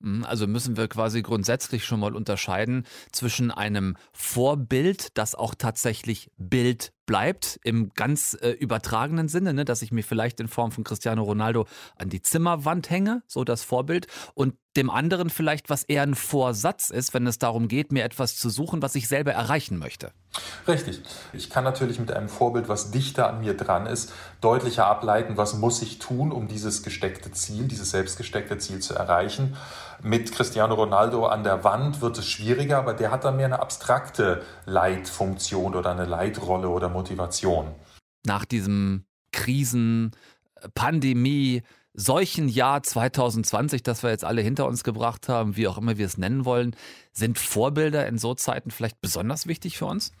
Mhm, 0.00 0.24
also 0.24 0.46
müssen 0.46 0.76
wir 0.76 0.88
quasi 0.88 1.22
grundsätzlich 1.22 1.84
schon 1.84 2.00
mal 2.00 2.14
unterscheiden 2.14 2.86
zwischen 3.12 3.50
einem 3.50 3.96
Vorbild, 4.12 5.16
das 5.16 5.34
auch 5.34 5.54
tatsächlich 5.54 6.30
Bild 6.36 6.92
bleibt, 7.06 7.58
im 7.62 7.92
ganz 7.94 8.36
äh, 8.40 8.50
übertragenen 8.50 9.28
Sinne, 9.28 9.54
ne, 9.54 9.64
dass 9.64 9.80
ich 9.80 9.92
mir 9.92 10.02
vielleicht 10.02 10.40
in 10.40 10.48
Form 10.48 10.72
von 10.72 10.84
Cristiano 10.84 11.22
Ronaldo 11.22 11.66
an 11.96 12.08
die 12.08 12.20
Zimmerwand 12.20 12.90
hänge, 12.90 13.22
so 13.26 13.44
das 13.44 13.62
Vorbild, 13.62 14.08
und 14.34 14.54
dem 14.76 14.90
anderen 14.90 15.30
vielleicht, 15.30 15.70
was 15.70 15.84
eher 15.84 16.02
ein 16.02 16.14
Vorsatz 16.14 16.90
ist, 16.90 17.14
wenn 17.14 17.26
es 17.26 17.38
darum 17.38 17.68
geht, 17.68 17.92
mir 17.92 18.04
etwas 18.04 18.36
zu 18.36 18.50
suchen, 18.50 18.82
was 18.82 18.94
ich 18.96 19.08
selber 19.08 19.32
erreichen 19.32 19.78
möchte. 19.78 20.12
Richtig. 20.68 21.00
Ich 21.32 21.48
kann 21.48 21.64
natürlich 21.64 21.98
mit 21.98 22.12
einem 22.12 22.28
Vorbild, 22.28 22.68
was 22.68 22.90
dichter 22.90 23.28
an 23.30 23.40
mir 23.40 23.56
dran 23.56 23.86
ist, 23.86 24.12
deutlicher 24.40 24.86
ableiten, 24.86 25.36
was 25.36 25.54
muss 25.54 25.80
ich 25.80 25.98
tun, 25.98 26.32
um 26.32 26.48
dieses 26.48 26.82
gesteckte 26.82 27.30
Ziel, 27.30 27.68
dieses 27.68 27.92
selbstgesteckte 27.92 28.58
Ziel 28.58 28.80
zu 28.80 28.94
erreichen. 28.94 29.56
Mit 30.02 30.32
Cristiano 30.32 30.74
Ronaldo 30.74 31.26
an 31.26 31.44
der 31.44 31.64
Wand 31.64 32.00
wird 32.00 32.18
es 32.18 32.28
schwieriger, 32.28 32.78
aber 32.78 32.94
der 32.94 33.10
hat 33.10 33.24
dann 33.24 33.36
mehr 33.36 33.46
eine 33.46 33.60
abstrakte 33.60 34.42
Leitfunktion 34.64 35.74
oder 35.74 35.90
eine 35.90 36.04
Leitrolle 36.04 36.68
oder 36.68 36.88
Motivation. 36.88 37.74
Nach 38.24 38.44
diesem 38.44 39.04
Krisen, 39.32 40.12
Pandemie, 40.74 41.62
solchen 41.96 42.48
Jahr 42.48 42.82
2020, 42.82 43.82
das 43.82 44.02
wir 44.02 44.10
jetzt 44.10 44.24
alle 44.24 44.42
hinter 44.42 44.66
uns 44.66 44.84
gebracht 44.84 45.28
haben, 45.28 45.56
wie 45.56 45.66
auch 45.66 45.78
immer 45.78 45.96
wir 45.96 46.06
es 46.06 46.18
nennen 46.18 46.44
wollen, 46.44 46.76
sind 47.12 47.38
Vorbilder 47.38 48.06
in 48.06 48.18
so 48.18 48.34
Zeiten 48.34 48.70
vielleicht 48.70 49.00
besonders 49.00 49.46
wichtig 49.46 49.78
für 49.78 49.86
uns? 49.86 50.12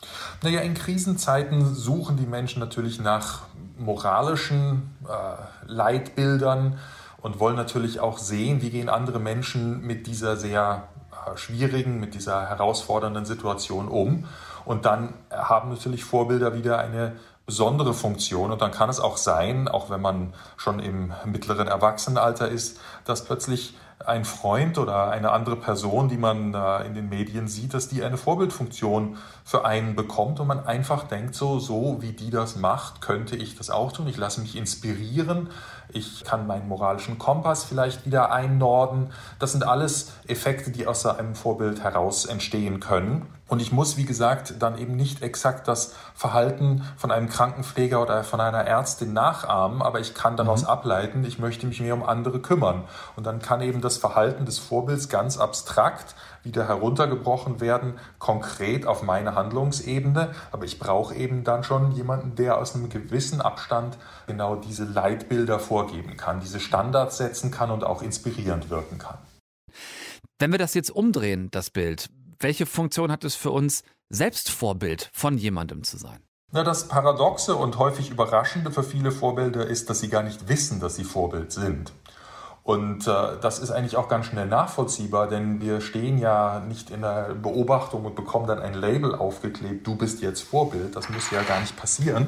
Naja, 0.42 0.60
in 0.60 0.74
Krisenzeiten 0.74 1.74
suchen 1.74 2.16
die 2.16 2.26
Menschen 2.26 2.60
natürlich 2.60 2.98
nach 2.98 3.42
moralischen 3.78 4.94
äh, 5.06 5.66
Leitbildern 5.66 6.78
und 7.26 7.40
wollen 7.40 7.56
natürlich 7.56 7.98
auch 7.98 8.18
sehen, 8.18 8.62
wie 8.62 8.70
gehen 8.70 8.88
andere 8.88 9.18
Menschen 9.18 9.84
mit 9.84 10.06
dieser 10.06 10.36
sehr 10.36 10.86
äh, 11.10 11.36
schwierigen, 11.36 11.98
mit 11.98 12.14
dieser 12.14 12.48
herausfordernden 12.48 13.24
Situation 13.24 13.88
um. 13.88 14.28
Und 14.64 14.84
dann 14.84 15.12
haben 15.32 15.70
natürlich 15.70 16.04
Vorbilder 16.04 16.54
wieder 16.54 16.78
eine 16.78 17.16
besondere 17.44 17.94
Funktion. 17.94 18.52
Und 18.52 18.62
dann 18.62 18.70
kann 18.70 18.88
es 18.88 19.00
auch 19.00 19.16
sein, 19.16 19.66
auch 19.66 19.90
wenn 19.90 20.00
man 20.00 20.34
schon 20.56 20.78
im 20.78 21.12
mittleren 21.24 21.66
Erwachsenenalter 21.66 22.48
ist, 22.48 22.78
dass 23.04 23.24
plötzlich 23.24 23.76
ein 24.04 24.24
Freund 24.24 24.78
oder 24.78 25.10
eine 25.10 25.30
andere 25.30 25.56
Person, 25.56 26.08
die 26.08 26.18
man 26.18 26.54
in 26.84 26.94
den 26.94 27.08
Medien 27.08 27.48
sieht, 27.48 27.74
dass 27.74 27.88
die 27.88 28.04
eine 28.04 28.16
Vorbildfunktion 28.16 29.16
für 29.44 29.64
einen 29.64 29.96
bekommt 29.96 30.38
und 30.38 30.46
man 30.46 30.66
einfach 30.66 31.04
denkt, 31.04 31.34
so, 31.34 31.58
so 31.58 32.02
wie 32.02 32.12
die 32.12 32.30
das 32.30 32.56
macht, 32.56 33.00
könnte 33.00 33.36
ich 33.36 33.56
das 33.56 33.70
auch 33.70 33.92
tun. 33.92 34.06
Ich 34.08 34.16
lasse 34.16 34.40
mich 34.40 34.56
inspirieren. 34.56 35.48
Ich 35.88 36.24
kann 36.24 36.46
meinen 36.46 36.68
moralischen 36.68 37.18
Kompass 37.18 37.64
vielleicht 37.64 38.06
wieder 38.06 38.32
einnorden. 38.32 39.12
Das 39.38 39.52
sind 39.52 39.64
alles 39.64 40.12
Effekte, 40.26 40.70
die 40.70 40.86
aus 40.86 41.06
einem 41.06 41.34
Vorbild 41.34 41.82
heraus 41.82 42.26
entstehen 42.26 42.80
können. 42.80 43.26
Und 43.48 43.62
ich 43.62 43.70
muss, 43.70 43.96
wie 43.96 44.04
gesagt, 44.04 44.54
dann 44.58 44.76
eben 44.76 44.96
nicht 44.96 45.22
exakt 45.22 45.68
das 45.68 45.94
Verhalten 46.14 46.82
von 46.96 47.12
einem 47.12 47.28
Krankenpfleger 47.28 48.02
oder 48.02 48.24
von 48.24 48.40
einer 48.40 48.58
Ärztin 48.58 49.12
nachahmen, 49.12 49.82
aber 49.82 50.00
ich 50.00 50.14
kann 50.14 50.36
daraus 50.36 50.62
mhm. 50.62 50.68
ableiten, 50.68 51.24
ich 51.24 51.38
möchte 51.38 51.66
mich 51.66 51.80
mehr 51.80 51.94
um 51.94 52.02
andere 52.02 52.40
kümmern. 52.40 52.82
Und 53.14 53.24
dann 53.24 53.40
kann 53.40 53.60
eben 53.60 53.80
das 53.86 53.96
Verhalten 53.96 54.44
des 54.44 54.58
Vorbilds 54.58 55.08
ganz 55.08 55.38
abstrakt 55.38 56.14
wieder 56.42 56.66
heruntergebrochen 56.68 57.60
werden, 57.60 57.98
konkret 58.18 58.86
auf 58.86 59.02
meine 59.02 59.34
Handlungsebene. 59.34 60.34
Aber 60.52 60.64
ich 60.64 60.78
brauche 60.78 61.14
eben 61.14 61.44
dann 61.44 61.64
schon 61.64 61.92
jemanden, 61.92 62.34
der 62.34 62.58
aus 62.58 62.74
einem 62.74 62.88
gewissen 62.88 63.40
Abstand 63.40 63.96
genau 64.26 64.56
diese 64.56 64.84
Leitbilder 64.84 65.58
vorgeben 65.58 66.16
kann, 66.16 66.40
diese 66.40 66.60
Standards 66.60 67.18
setzen 67.18 67.50
kann 67.50 67.70
und 67.70 67.84
auch 67.84 68.02
inspirierend 68.02 68.70
wirken 68.70 68.98
kann. 68.98 69.18
Wenn 70.38 70.52
wir 70.52 70.58
das 70.58 70.74
jetzt 70.74 70.90
umdrehen, 70.90 71.48
das 71.50 71.70
Bild, 71.70 72.10
welche 72.38 72.66
Funktion 72.66 73.10
hat 73.10 73.24
es 73.24 73.34
für 73.34 73.50
uns, 73.50 73.82
selbst 74.10 74.50
Vorbild 74.50 75.10
von 75.12 75.38
jemandem 75.38 75.82
zu 75.82 75.96
sein? 75.96 76.20
Na, 76.52 76.62
das 76.62 76.86
Paradoxe 76.88 77.56
und 77.56 77.78
häufig 77.78 78.10
Überraschende 78.10 78.70
für 78.70 78.84
viele 78.84 79.10
Vorbilder 79.10 79.66
ist, 79.66 79.90
dass 79.90 80.00
sie 80.00 80.08
gar 80.08 80.22
nicht 80.22 80.48
wissen, 80.48 80.78
dass 80.78 80.94
sie 80.94 81.04
Vorbild 81.04 81.52
sind. 81.52 81.92
Und 82.66 83.06
äh, 83.06 83.12
das 83.40 83.60
ist 83.60 83.70
eigentlich 83.70 83.96
auch 83.96 84.08
ganz 84.08 84.26
schnell 84.26 84.46
nachvollziehbar, 84.46 85.28
denn 85.28 85.60
wir 85.60 85.80
stehen 85.80 86.18
ja 86.18 86.58
nicht 86.58 86.90
in 86.90 87.02
der 87.02 87.36
Beobachtung 87.40 88.04
und 88.04 88.16
bekommen 88.16 88.48
dann 88.48 88.58
ein 88.58 88.74
Label 88.74 89.14
aufgeklebt, 89.14 89.86
du 89.86 89.94
bist 89.94 90.20
jetzt 90.20 90.42
Vorbild. 90.42 90.96
Das 90.96 91.08
muss 91.08 91.30
ja 91.30 91.42
gar 91.42 91.60
nicht 91.60 91.76
passieren, 91.76 92.26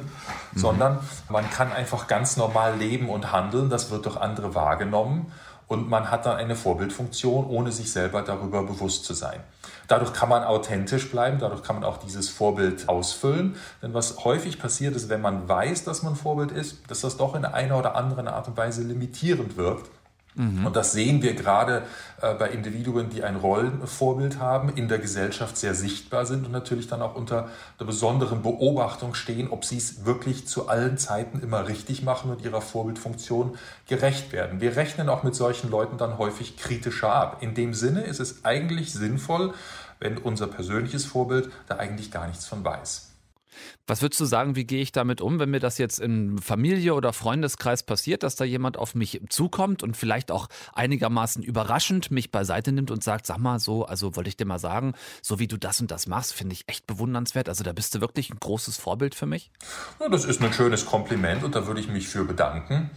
mhm. 0.53 0.59
sondern 0.59 0.99
man 1.27 1.49
kann 1.49 1.73
einfach 1.73 2.07
ganz 2.07 2.37
normal 2.37 2.77
leben 2.77 3.09
und 3.09 3.33
handeln. 3.33 3.69
Das 3.69 3.91
wird 3.91 4.05
durch 4.05 4.15
andere 4.15 4.55
wahrgenommen 4.55 5.29
und 5.67 5.89
man 5.89 6.09
hat 6.09 6.25
dann 6.25 6.37
eine 6.37 6.55
Vorbildfunktion, 6.55 7.45
ohne 7.45 7.73
sich 7.73 7.91
selber 7.91 8.21
darüber 8.21 8.63
bewusst 8.63 9.03
zu 9.03 9.13
sein. 9.13 9.41
Dadurch 9.89 10.13
kann 10.13 10.29
man 10.29 10.45
authentisch 10.45 11.11
bleiben, 11.11 11.39
dadurch 11.39 11.63
kann 11.63 11.75
man 11.75 11.83
auch 11.83 11.97
dieses 11.97 12.29
Vorbild 12.29 12.87
ausfüllen. 12.87 13.57
Denn 13.81 13.93
was 13.93 14.23
häufig 14.23 14.57
passiert 14.57 14.95
ist, 14.95 15.09
wenn 15.09 15.19
man 15.19 15.49
weiß, 15.49 15.83
dass 15.83 16.01
man 16.01 16.15
Vorbild 16.15 16.53
ist, 16.53 16.89
dass 16.89 17.01
das 17.01 17.17
doch 17.17 17.35
in 17.35 17.43
einer 17.43 17.77
oder 17.77 17.95
anderen 17.95 18.29
Art 18.29 18.47
und 18.47 18.55
Weise 18.55 18.83
limitierend 18.83 19.57
wirkt. 19.57 19.89
Mhm. 20.35 20.65
Und 20.65 20.75
das 20.75 20.93
sehen 20.93 21.21
wir 21.21 21.33
gerade 21.33 21.83
äh, 22.21 22.33
bei 22.35 22.49
Individuen, 22.49 23.09
die 23.09 23.23
ein 23.23 23.35
Rollenvorbild 23.35 24.39
haben, 24.39 24.69
in 24.69 24.87
der 24.87 24.99
Gesellschaft 24.99 25.57
sehr 25.57 25.73
sichtbar 25.73 26.25
sind 26.25 26.45
und 26.45 26.51
natürlich 26.51 26.87
dann 26.87 27.01
auch 27.01 27.15
unter 27.15 27.49
der 27.79 27.85
besonderen 27.85 28.41
Beobachtung 28.41 29.15
stehen, 29.15 29.49
ob 29.49 29.65
sie 29.65 29.77
es 29.77 30.05
wirklich 30.05 30.47
zu 30.47 30.69
allen 30.69 30.97
Zeiten 30.97 31.39
immer 31.39 31.67
richtig 31.67 32.03
machen 32.03 32.31
und 32.31 32.43
ihrer 32.43 32.61
Vorbildfunktion 32.61 33.57
gerecht 33.87 34.31
werden. 34.31 34.61
Wir 34.61 34.75
rechnen 34.75 35.09
auch 35.09 35.23
mit 35.23 35.35
solchen 35.35 35.69
Leuten 35.69 35.97
dann 35.97 36.17
häufig 36.17 36.57
kritischer 36.57 37.13
ab. 37.13 37.37
In 37.41 37.53
dem 37.53 37.73
Sinne 37.73 38.01
ist 38.01 38.19
es 38.19 38.45
eigentlich 38.45 38.93
sinnvoll, 38.93 39.53
wenn 39.99 40.17
unser 40.17 40.47
persönliches 40.47 41.05
Vorbild 41.05 41.49
da 41.67 41.75
eigentlich 41.77 42.11
gar 42.11 42.27
nichts 42.27 42.45
von 42.45 42.63
weiß. 42.63 43.08
Was 43.87 44.01
würdest 44.01 44.21
du 44.21 44.25
sagen, 44.25 44.55
wie 44.55 44.65
gehe 44.65 44.81
ich 44.81 44.91
damit 44.91 45.21
um, 45.21 45.39
wenn 45.39 45.49
mir 45.49 45.59
das 45.59 45.77
jetzt 45.77 45.99
in 45.99 46.37
Familie 46.37 46.93
oder 46.93 47.13
Freundeskreis 47.13 47.83
passiert, 47.83 48.23
dass 48.23 48.35
da 48.35 48.45
jemand 48.45 48.77
auf 48.77 48.95
mich 48.95 49.21
zukommt 49.29 49.83
und 49.83 49.97
vielleicht 49.97 50.31
auch 50.31 50.47
einigermaßen 50.73 51.43
überraschend 51.43 52.11
mich 52.11 52.31
beiseite 52.31 52.71
nimmt 52.71 52.91
und 52.91 53.03
sagt, 53.03 53.25
sag 53.25 53.37
mal 53.37 53.59
so, 53.59 53.85
also 53.85 54.15
wollte 54.15 54.29
ich 54.29 54.37
dir 54.37 54.45
mal 54.45 54.59
sagen, 54.59 54.93
so 55.21 55.39
wie 55.39 55.47
du 55.47 55.57
das 55.57 55.81
und 55.81 55.91
das 55.91 56.07
machst, 56.07 56.33
finde 56.33 56.53
ich 56.53 56.63
echt 56.67 56.87
bewundernswert. 56.87 57.49
Also 57.49 57.63
da 57.63 57.73
bist 57.73 57.95
du 57.95 58.01
wirklich 58.01 58.29
ein 58.29 58.37
großes 58.39 58.77
Vorbild 58.77 59.15
für 59.15 59.25
mich. 59.25 59.51
Ja, 59.99 60.09
das 60.09 60.25
ist 60.25 60.41
ein 60.41 60.53
schönes 60.53 60.85
Kompliment 60.85 61.43
und 61.43 61.55
da 61.55 61.67
würde 61.67 61.79
ich 61.79 61.89
mich 61.89 62.07
für 62.07 62.25
bedanken. 62.25 62.89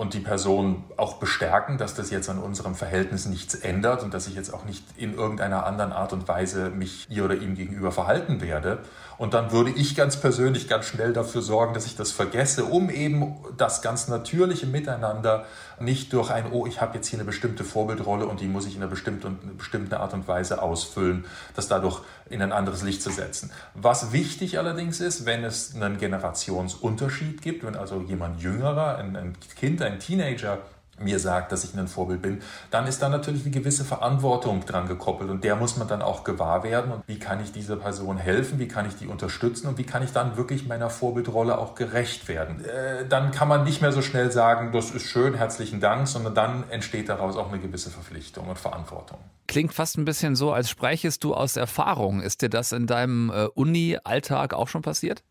Und 0.00 0.14
die 0.14 0.20
Person 0.20 0.82
auch 0.96 1.18
bestärken, 1.18 1.76
dass 1.76 1.94
das 1.94 2.10
jetzt 2.10 2.30
an 2.30 2.38
unserem 2.38 2.74
Verhältnis 2.74 3.26
nichts 3.26 3.54
ändert 3.54 4.02
und 4.02 4.14
dass 4.14 4.26
ich 4.28 4.34
jetzt 4.34 4.54
auch 4.54 4.64
nicht 4.64 4.82
in 4.96 5.12
irgendeiner 5.12 5.66
anderen 5.66 5.92
Art 5.92 6.14
und 6.14 6.26
Weise 6.26 6.70
mich 6.70 7.06
ihr 7.10 7.22
oder 7.22 7.34
ihm 7.34 7.54
gegenüber 7.54 7.92
verhalten 7.92 8.40
werde. 8.40 8.78
Und 9.18 9.34
dann 9.34 9.52
würde 9.52 9.68
ich 9.68 9.94
ganz 9.94 10.16
persönlich 10.16 10.66
ganz 10.66 10.86
schnell 10.86 11.12
dafür 11.12 11.42
sorgen, 11.42 11.74
dass 11.74 11.84
ich 11.84 11.94
das 11.94 12.12
vergesse, 12.12 12.64
um 12.64 12.88
eben 12.88 13.36
das 13.58 13.82
ganz 13.82 14.08
natürliche 14.08 14.66
Miteinander 14.66 15.44
nicht 15.78 16.14
durch 16.14 16.30
ein, 16.30 16.50
oh, 16.50 16.66
ich 16.66 16.80
habe 16.80 16.96
jetzt 16.96 17.08
hier 17.08 17.18
eine 17.18 17.26
bestimmte 17.26 17.62
Vorbildrolle 17.62 18.26
und 18.26 18.40
die 18.40 18.46
muss 18.46 18.66
ich 18.66 18.76
in 18.76 18.82
einer 18.82 18.90
bestimmten, 18.90 19.58
bestimmten 19.58 19.92
Art 19.92 20.14
und 20.14 20.26
Weise 20.26 20.62
ausfüllen, 20.62 21.26
das 21.54 21.68
dadurch 21.68 22.00
in 22.30 22.40
ein 22.40 22.52
anderes 22.52 22.82
Licht 22.82 23.02
zu 23.02 23.10
setzen. 23.10 23.50
Was 23.74 24.12
wichtig 24.12 24.58
allerdings 24.58 25.00
ist, 25.00 25.26
wenn 25.26 25.44
es 25.44 25.74
einen 25.74 25.98
Generationsunterschied 25.98 27.42
gibt, 27.42 27.64
wenn 27.64 27.76
also 27.76 28.00
jemand 28.00 28.40
jüngerer, 28.40 28.96
ein, 28.96 29.16
ein 29.16 29.36
Kind, 29.56 29.82
ein 29.82 29.89
Teenager 29.98 30.58
mir 31.00 31.18
sagt, 31.18 31.52
dass 31.52 31.64
ich 31.64 31.76
ein 31.76 31.88
Vorbild 31.88 32.22
bin, 32.22 32.40
dann 32.70 32.86
ist 32.86 33.00
da 33.00 33.08
natürlich 33.08 33.42
eine 33.42 33.50
gewisse 33.50 33.84
Verantwortung 33.84 34.64
dran 34.66 34.86
gekoppelt 34.86 35.30
und 35.30 35.44
der 35.44 35.56
muss 35.56 35.76
man 35.76 35.88
dann 35.88 36.02
auch 36.02 36.24
gewahr 36.24 36.62
werden 36.62 36.92
und 36.92 37.02
wie 37.06 37.18
kann 37.18 37.42
ich 37.42 37.52
dieser 37.52 37.76
Person 37.76 38.18
helfen, 38.18 38.58
wie 38.58 38.68
kann 38.68 38.86
ich 38.86 38.96
die 38.96 39.06
unterstützen 39.06 39.66
und 39.68 39.78
wie 39.78 39.84
kann 39.84 40.02
ich 40.02 40.12
dann 40.12 40.36
wirklich 40.36 40.66
meiner 40.66 40.90
Vorbildrolle 40.90 41.58
auch 41.58 41.74
gerecht 41.74 42.28
werden. 42.28 42.64
Äh, 42.64 43.06
dann 43.08 43.30
kann 43.30 43.48
man 43.48 43.64
nicht 43.64 43.80
mehr 43.80 43.92
so 43.92 44.02
schnell 44.02 44.30
sagen, 44.30 44.72
das 44.72 44.90
ist 44.90 45.02
schön, 45.02 45.34
herzlichen 45.34 45.80
Dank, 45.80 46.06
sondern 46.06 46.34
dann 46.34 46.70
entsteht 46.70 47.08
daraus 47.08 47.36
auch 47.36 47.48
eine 47.48 47.58
gewisse 47.58 47.90
Verpflichtung 47.90 48.48
und 48.48 48.58
Verantwortung. 48.58 49.18
Klingt 49.48 49.72
fast 49.72 49.98
ein 49.98 50.04
bisschen 50.04 50.36
so, 50.36 50.52
als 50.52 50.70
sprächest 50.70 51.24
du 51.24 51.34
aus 51.34 51.56
Erfahrung. 51.56 52.20
Ist 52.20 52.42
dir 52.42 52.50
das 52.50 52.72
in 52.72 52.86
deinem 52.86 53.30
äh, 53.30 53.46
Uni-Alltag 53.46 54.54
auch 54.54 54.68
schon 54.68 54.82
passiert? 54.82 55.24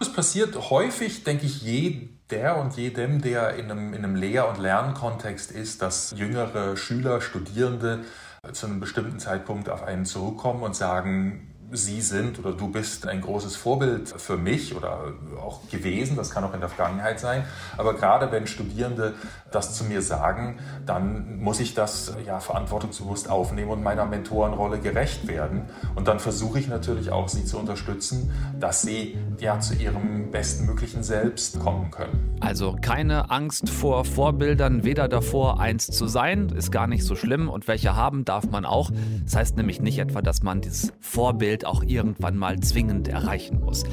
Es 0.00 0.12
passiert 0.12 0.70
häufig, 0.70 1.24
denke 1.24 1.46
ich, 1.46 1.62
jeder 1.62 2.60
und 2.60 2.76
jedem, 2.76 3.20
der 3.20 3.56
in 3.56 3.70
einem, 3.70 3.92
in 3.94 4.04
einem 4.04 4.14
Lehr- 4.14 4.48
und 4.48 4.58
Lernkontext 4.58 5.50
ist, 5.50 5.82
dass 5.82 6.14
jüngere 6.16 6.76
Schüler, 6.76 7.20
Studierende 7.20 8.04
zu 8.52 8.66
einem 8.66 8.78
bestimmten 8.78 9.18
Zeitpunkt 9.18 9.68
auf 9.68 9.82
einen 9.82 10.04
zurückkommen 10.04 10.62
und 10.62 10.76
sagen, 10.76 11.54
Sie 11.70 12.00
sind 12.00 12.38
oder 12.38 12.52
du 12.52 12.68
bist 12.68 13.06
ein 13.06 13.20
großes 13.20 13.56
Vorbild 13.56 14.08
für 14.08 14.36
mich 14.36 14.74
oder 14.74 15.12
auch 15.40 15.68
gewesen, 15.70 16.16
das 16.16 16.30
kann 16.30 16.44
auch 16.44 16.54
in 16.54 16.60
der 16.60 16.68
Vergangenheit 16.68 17.20
sein. 17.20 17.44
Aber 17.76 17.94
gerade 17.94 18.32
wenn 18.32 18.46
Studierende 18.46 19.14
das 19.50 19.74
zu 19.74 19.84
mir 19.84 20.02
sagen, 20.02 20.58
dann 20.86 21.38
muss 21.38 21.60
ich 21.60 21.74
das 21.74 22.14
ja 22.26 22.40
verantwortungsbewusst 22.40 23.30
aufnehmen 23.30 23.70
und 23.70 23.82
meiner 23.82 24.06
Mentorenrolle 24.06 24.78
gerecht 24.78 25.26
werden. 25.28 25.66
Und 25.94 26.08
dann 26.08 26.20
versuche 26.20 26.58
ich 26.58 26.68
natürlich 26.68 27.10
auch, 27.10 27.28
sie 27.28 27.44
zu 27.44 27.58
unterstützen, 27.58 28.32
dass 28.58 28.82
sie 28.82 29.16
ja 29.38 29.60
zu 29.60 29.74
ihrem 29.74 30.30
bestmöglichen 30.30 31.02
Selbst 31.02 31.60
kommen 31.60 31.90
können. 31.90 32.36
Also 32.40 32.76
keine 32.80 33.30
Angst 33.30 33.68
vor 33.68 34.04
Vorbildern, 34.04 34.84
weder 34.84 35.08
davor, 35.08 35.60
eins 35.60 35.86
zu 35.86 36.06
sein, 36.06 36.48
ist 36.50 36.70
gar 36.70 36.86
nicht 36.86 37.04
so 37.04 37.14
schlimm. 37.14 37.48
Und 37.48 37.68
welche 37.68 37.96
haben, 37.96 38.24
darf 38.24 38.48
man 38.50 38.64
auch. 38.64 38.90
Das 39.24 39.36
heißt 39.36 39.56
nämlich 39.56 39.80
nicht 39.80 39.98
etwa, 39.98 40.22
dass 40.22 40.42
man 40.42 40.60
dieses 40.60 40.92
Vorbild 41.00 41.57
Welt 41.58 41.66
auch 41.66 41.82
irgendwann 41.82 42.36
mal 42.36 42.60
zwingend 42.60 43.08
erreichen 43.08 43.60
muss. 43.60 43.84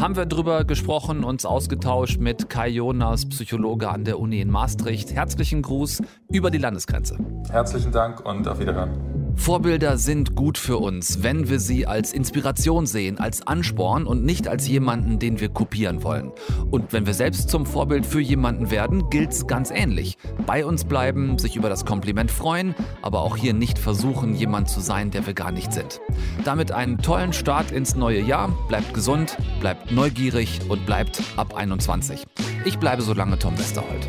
Haben 0.00 0.16
wir 0.16 0.26
drüber 0.26 0.64
gesprochen, 0.64 1.22
uns 1.22 1.44
ausgetauscht 1.44 2.18
mit 2.18 2.48
Kai 2.48 2.68
Jonas, 2.68 3.28
Psychologe 3.28 3.88
an 3.88 4.04
der 4.04 4.18
Uni 4.18 4.40
in 4.40 4.50
Maastricht. 4.50 5.12
Herzlichen 5.12 5.62
Gruß 5.62 6.02
über 6.32 6.50
die 6.50 6.58
Landesgrenze. 6.58 7.16
Herzlichen 7.50 7.92
Dank 7.92 8.24
und 8.24 8.48
auf 8.48 8.58
Wiederhören. 8.58 9.13
Vorbilder 9.36 9.98
sind 9.98 10.34
gut 10.34 10.56
für 10.56 10.78
uns, 10.78 11.22
wenn 11.22 11.48
wir 11.48 11.60
sie 11.60 11.86
als 11.86 12.12
Inspiration 12.12 12.86
sehen, 12.86 13.18
als 13.18 13.46
Ansporn 13.46 14.06
und 14.06 14.24
nicht 14.24 14.48
als 14.48 14.66
jemanden, 14.66 15.18
den 15.18 15.40
wir 15.40 15.48
kopieren 15.48 16.02
wollen. 16.02 16.32
Und 16.70 16.92
wenn 16.92 17.06
wir 17.06 17.14
selbst 17.14 17.50
zum 17.50 17.66
Vorbild 17.66 18.06
für 18.06 18.20
jemanden 18.20 18.70
werden, 18.70 19.10
gilt's 19.10 19.46
ganz 19.46 19.70
ähnlich. 19.70 20.16
Bei 20.46 20.64
uns 20.64 20.84
bleiben, 20.84 21.38
sich 21.38 21.56
über 21.56 21.68
das 21.68 21.84
Kompliment 21.84 22.30
freuen, 22.30 22.74
aber 23.02 23.22
auch 23.22 23.36
hier 23.36 23.54
nicht 23.54 23.78
versuchen, 23.78 24.34
jemand 24.34 24.68
zu 24.68 24.80
sein, 24.80 25.10
der 25.10 25.26
wir 25.26 25.34
gar 25.34 25.52
nicht 25.52 25.72
sind. 25.72 26.00
Damit 26.44 26.72
einen 26.72 26.98
tollen 26.98 27.32
Start 27.32 27.70
ins 27.70 27.94
neue 27.94 28.20
Jahr. 28.20 28.48
Bleibt 28.68 28.94
gesund, 28.94 29.36
bleibt 29.60 29.92
neugierig 29.92 30.60
und 30.68 30.86
bleibt 30.86 31.22
ab 31.36 31.54
21. 31.54 32.24
Ich 32.64 32.78
bleibe 32.78 33.02
so 33.02 33.12
lange 33.12 33.38
Tom 33.38 33.58
Westerholt. 33.58 34.08